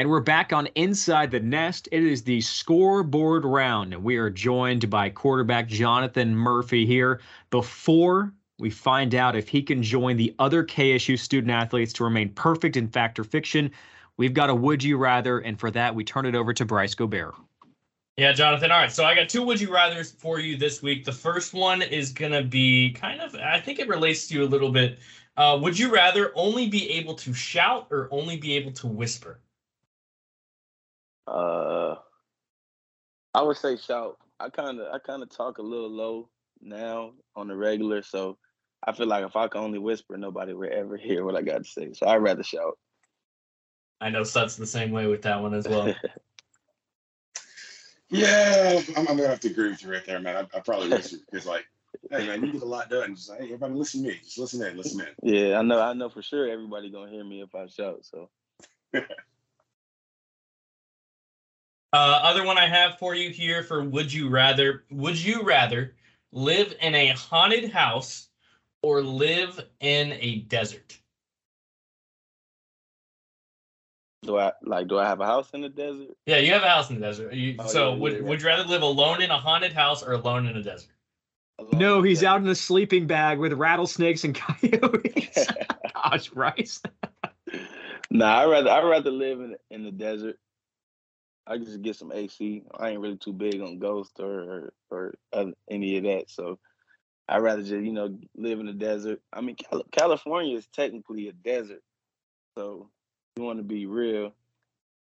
[0.00, 1.86] And we're back on Inside the Nest.
[1.92, 3.92] It is the scoreboard round.
[3.92, 7.20] and We are joined by quarterback Jonathan Murphy here.
[7.50, 12.30] Before we find out if he can join the other KSU student athletes to remain
[12.30, 13.70] perfect in fact or fiction,
[14.16, 15.40] we've got a would you rather.
[15.40, 17.34] And for that, we turn it over to Bryce Gobert.
[18.16, 18.70] Yeah, Jonathan.
[18.70, 18.90] All right.
[18.90, 21.04] So I got two would you rather's for you this week.
[21.04, 24.44] The first one is going to be kind of, I think it relates to you
[24.44, 24.98] a little bit.
[25.36, 29.40] Uh, would you rather only be able to shout or only be able to whisper?
[31.30, 31.94] Uh,
[33.34, 34.18] I would say shout.
[34.40, 36.28] I kind of I kind of talk a little low
[36.60, 38.36] now on the regular, so
[38.84, 41.64] I feel like if I can only whisper, nobody would ever hear what I got
[41.64, 41.92] to say.
[41.92, 42.78] So I'd rather shout.
[44.00, 45.94] I know Sut's the same way with that one as well.
[48.10, 50.36] yeah, I'm, I'm, gonna have to agree with you right there, man.
[50.36, 51.66] I, I probably whisper because like,
[52.10, 53.14] hey man, you get a lot done.
[53.14, 54.18] Just like, hey, everybody, listen to me.
[54.24, 55.34] Just listen in, listen in.
[55.34, 55.80] Yeah, I know.
[55.80, 58.04] I know for sure everybody gonna hear me if I shout.
[58.04, 58.30] So.
[61.92, 64.84] Uh, other one I have for you here for would you rather?
[64.90, 65.94] Would you rather
[66.32, 68.28] live in a haunted house
[68.82, 70.98] or live in a desert?
[74.22, 74.86] Do I like?
[74.86, 76.10] Do I have a house in the desert?
[76.26, 77.32] Yeah, you have a house in the desert.
[77.32, 80.02] You, Oh, so yeah, would yeah, would you rather live alone in a haunted house
[80.02, 80.90] or alone in a desert?
[81.72, 85.46] No, he's out in a sleeping bag with rattlesnakes and coyotes.
[85.94, 86.82] Gosh, Bryce.
[88.10, 90.38] Nah, I rather I rather live in in the desert.
[91.50, 92.62] I just get some AC.
[92.78, 96.30] I ain't really too big on ghost or or, or any of that.
[96.30, 96.60] So
[97.28, 99.20] I'd rather just you know live in the desert.
[99.32, 101.82] I mean, Cal- California is technically a desert,
[102.56, 102.88] so
[103.36, 104.32] you want to be real.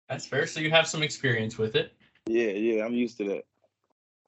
[0.08, 0.46] That's fair.
[0.48, 1.92] So you have some experience with it.
[2.26, 3.44] Yeah, yeah, I'm used to that.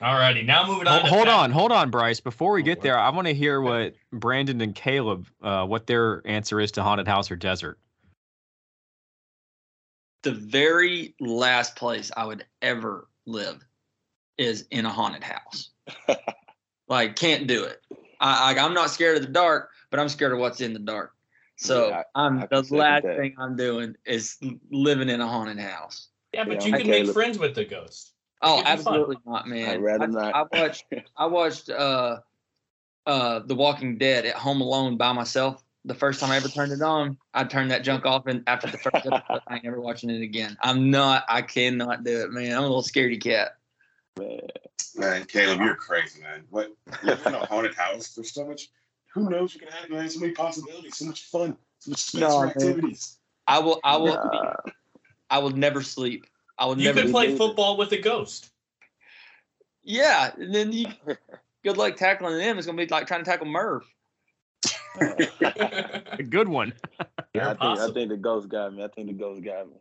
[0.01, 1.01] Alrighty, now moving on.
[1.01, 2.21] Hold, hold Pat- on, hold on, Bryce.
[2.21, 6.23] Before we get there, I want to hear what Brandon and Caleb, uh, what their
[6.27, 7.79] answer is to haunted house or desert.
[10.23, 13.65] The very last place I would ever live
[14.39, 15.71] is in a haunted house.
[16.89, 17.81] like, can't do it.
[18.21, 20.79] I, I, I'm not scared of the dark, but I'm scared of what's in the
[20.79, 21.13] dark.
[21.57, 23.17] So Yeah, I- I'm I the last that.
[23.17, 24.37] thing I'm doing is
[24.71, 26.09] living in a haunted house.
[26.33, 27.15] Yeah, but Yeah, you can make Caleb.
[27.15, 28.13] friends with the ghost.
[28.43, 28.73] Oh, It'd fun.
[28.79, 29.69] absolutely not, man.
[29.71, 30.35] I'd rather I, not.
[30.35, 30.85] I watched
[31.17, 32.19] I watched uh
[33.07, 35.65] uh The Walking Dead at home alone by myself.
[35.87, 38.67] The first time I ever turned it on, I turned that junk off and after
[38.69, 40.57] the first episode, I ain't never watching it again.
[40.61, 42.51] I'm not I cannot do it, man.
[42.53, 43.57] I'm a little scaredy cat.
[44.19, 44.41] Man,
[44.97, 46.43] Man, Caleb, you're crazy, man.
[46.51, 46.73] What
[47.05, 48.15] living in a haunted house?
[48.15, 48.69] There's so much.
[49.15, 49.55] Who knows?
[49.55, 52.47] You can have man, so many possibilities, so much fun, so much space No, for
[52.47, 52.49] man.
[52.51, 53.19] activities.
[53.47, 53.79] I will.
[53.85, 54.15] I will.
[54.15, 54.55] Nah.
[55.31, 56.27] I will never sleep.
[56.59, 57.03] I will You never.
[57.03, 58.51] could play football with a ghost.
[59.85, 60.87] Yeah, and then you.
[61.63, 62.59] Good luck tackling them.
[62.59, 63.85] It's gonna be like trying to tackle Murph.
[66.19, 66.73] A good one.
[67.35, 68.83] Yeah, I think I think the ghost got me.
[68.83, 69.75] I think the ghost got me.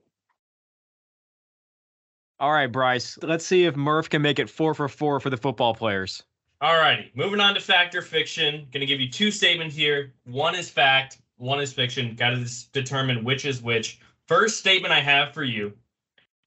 [2.37, 3.17] All right, Bryce.
[3.21, 6.21] Let's see if Murph can make it four for four for the football players.
[6.61, 8.67] Alrighty, moving on to fact or fiction.
[8.73, 10.13] Gonna give you two statements here.
[10.25, 12.13] One is fact, one is fiction.
[12.15, 13.99] Got to determine which is which.
[14.27, 15.73] First statement I have for you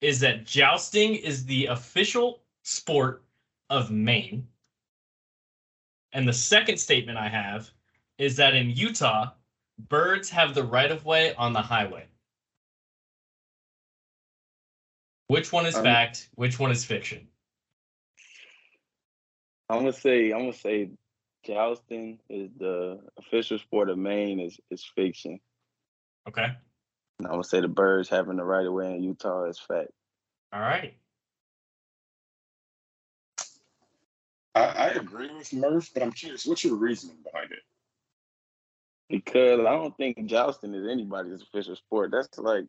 [0.00, 3.24] is that jousting is the official sport
[3.70, 4.46] of Maine.
[6.12, 7.70] And the second statement I have
[8.18, 9.30] is that in Utah,
[9.78, 12.06] birds have the right of way on the highway.
[15.28, 16.28] Which one is Um, fact?
[16.34, 17.28] Which one is fiction?
[19.68, 20.90] I'm gonna say I'm gonna say
[21.44, 25.38] jousting is the official sport of Maine is is fiction.
[26.26, 26.44] Okay.
[26.44, 29.90] And I'm gonna say the birds having the right of way in Utah is fact.
[30.52, 30.96] All right.
[34.54, 37.62] I, I agree with Murph, but I'm curious, what's your reasoning behind it?
[39.08, 42.10] Because I don't think jousting is anybody's official sport.
[42.10, 42.66] That's like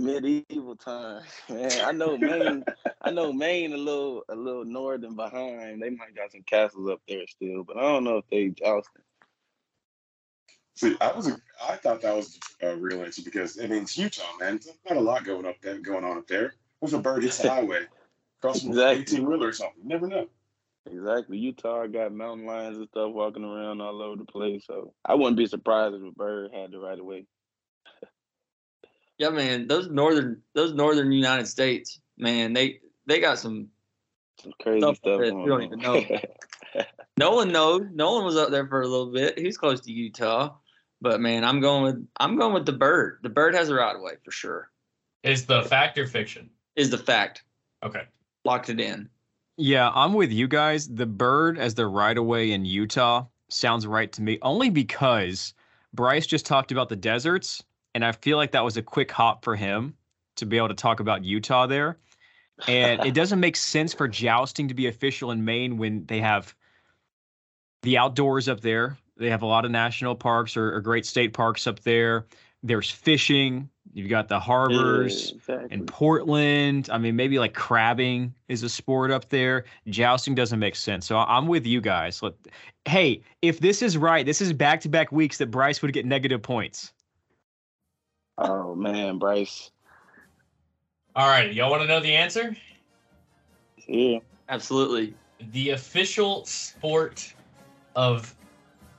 [0.00, 1.26] medieval times.
[1.48, 2.64] Man, I know Maine.
[3.02, 5.82] I know Maine a little a little northern behind.
[5.82, 9.02] They might got some castles up there still, but I don't know if they jousting.
[10.74, 11.30] See, I was
[11.62, 14.60] I thought that was a real answer because I mean it's Utah, man.
[14.62, 16.54] There's not a lot going up there going on up there.
[16.82, 17.84] If a bird hits the highway,
[18.40, 19.02] cross from Exactly.
[19.02, 20.26] 18 wheeler or something, you never know.
[20.86, 21.38] Exactly.
[21.38, 24.64] Utah got mountain lions and stuff walking around all over the place.
[24.66, 27.26] So I wouldn't be surprised if a bird had the right of way.
[29.18, 29.68] Yeah, man.
[29.68, 32.54] Those northern, those northern United States, man.
[32.54, 33.68] They they got some
[34.42, 35.66] Some crazy Stuff stuff that going we don't on.
[35.66, 36.06] even know.
[37.18, 37.82] no one knows.
[37.92, 39.38] Nolan was up there for a little bit.
[39.38, 40.54] He's close to Utah,
[41.02, 43.18] but man, I'm going with I'm going with the bird.
[43.22, 44.70] The bird has a right of way for sure.
[45.22, 46.48] Is the fact or fiction?
[46.76, 47.44] Is the fact
[47.82, 48.04] Okay.
[48.46, 49.10] locked it in?
[49.62, 50.88] Yeah, I'm with you guys.
[50.88, 55.52] The bird as the right of way in Utah sounds right to me, only because
[55.92, 57.62] Bryce just talked about the deserts,
[57.94, 59.94] and I feel like that was a quick hop for him
[60.36, 61.98] to be able to talk about Utah there.
[62.68, 66.54] And it doesn't make sense for jousting to be official in Maine when they have
[67.82, 68.96] the outdoors up there.
[69.18, 72.24] They have a lot of national parks or, or great state parks up there.
[72.62, 73.68] There's fishing.
[73.92, 75.68] You've got the harbors Yeah, exactly.
[75.72, 76.88] in Portland.
[76.92, 79.64] I mean, maybe like crabbing is a sport up there.
[79.88, 81.06] Jousting doesn't make sense.
[81.06, 82.22] So I- I'm with you guys.
[82.22, 82.34] Let,
[82.84, 86.06] hey, if this is right, this is back to back weeks that Bryce would get
[86.06, 86.92] negative points.
[88.38, 89.70] Oh man, Bryce.
[91.16, 91.52] All right.
[91.52, 92.56] Y'all want to know the answer?
[93.88, 94.20] Yeah.
[94.48, 95.14] Absolutely.
[95.52, 97.34] The official sport
[97.96, 98.34] of,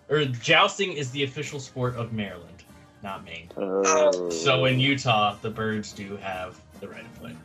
[0.10, 2.61] or jousting is the official sport of Maryland,
[3.04, 3.50] not Maine.
[3.58, 7.36] Uh, So in Utah, the birds do have the right of way.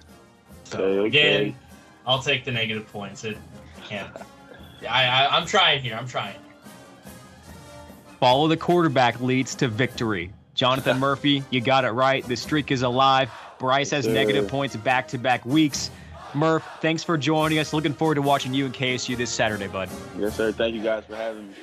[0.64, 1.07] So Okay, okay.
[1.07, 1.57] again,
[2.07, 3.24] I'll take the negative points.
[3.24, 3.36] It
[3.88, 4.11] can't.
[4.88, 5.96] I, I I'm trying here.
[5.96, 6.36] I'm trying.
[8.20, 10.32] Follow the quarterback leads to victory.
[10.54, 12.24] Jonathan Murphy, you got it right.
[12.26, 13.30] The streak is alive.
[13.59, 15.90] Bryce has Yes, negative points back to back weeks.
[16.34, 17.72] Murph, thanks for joining us.
[17.72, 19.88] Looking forward to watching you and KSU this Saturday, bud.
[20.18, 20.52] Yes, sir.
[20.52, 21.54] Thank you guys for having me.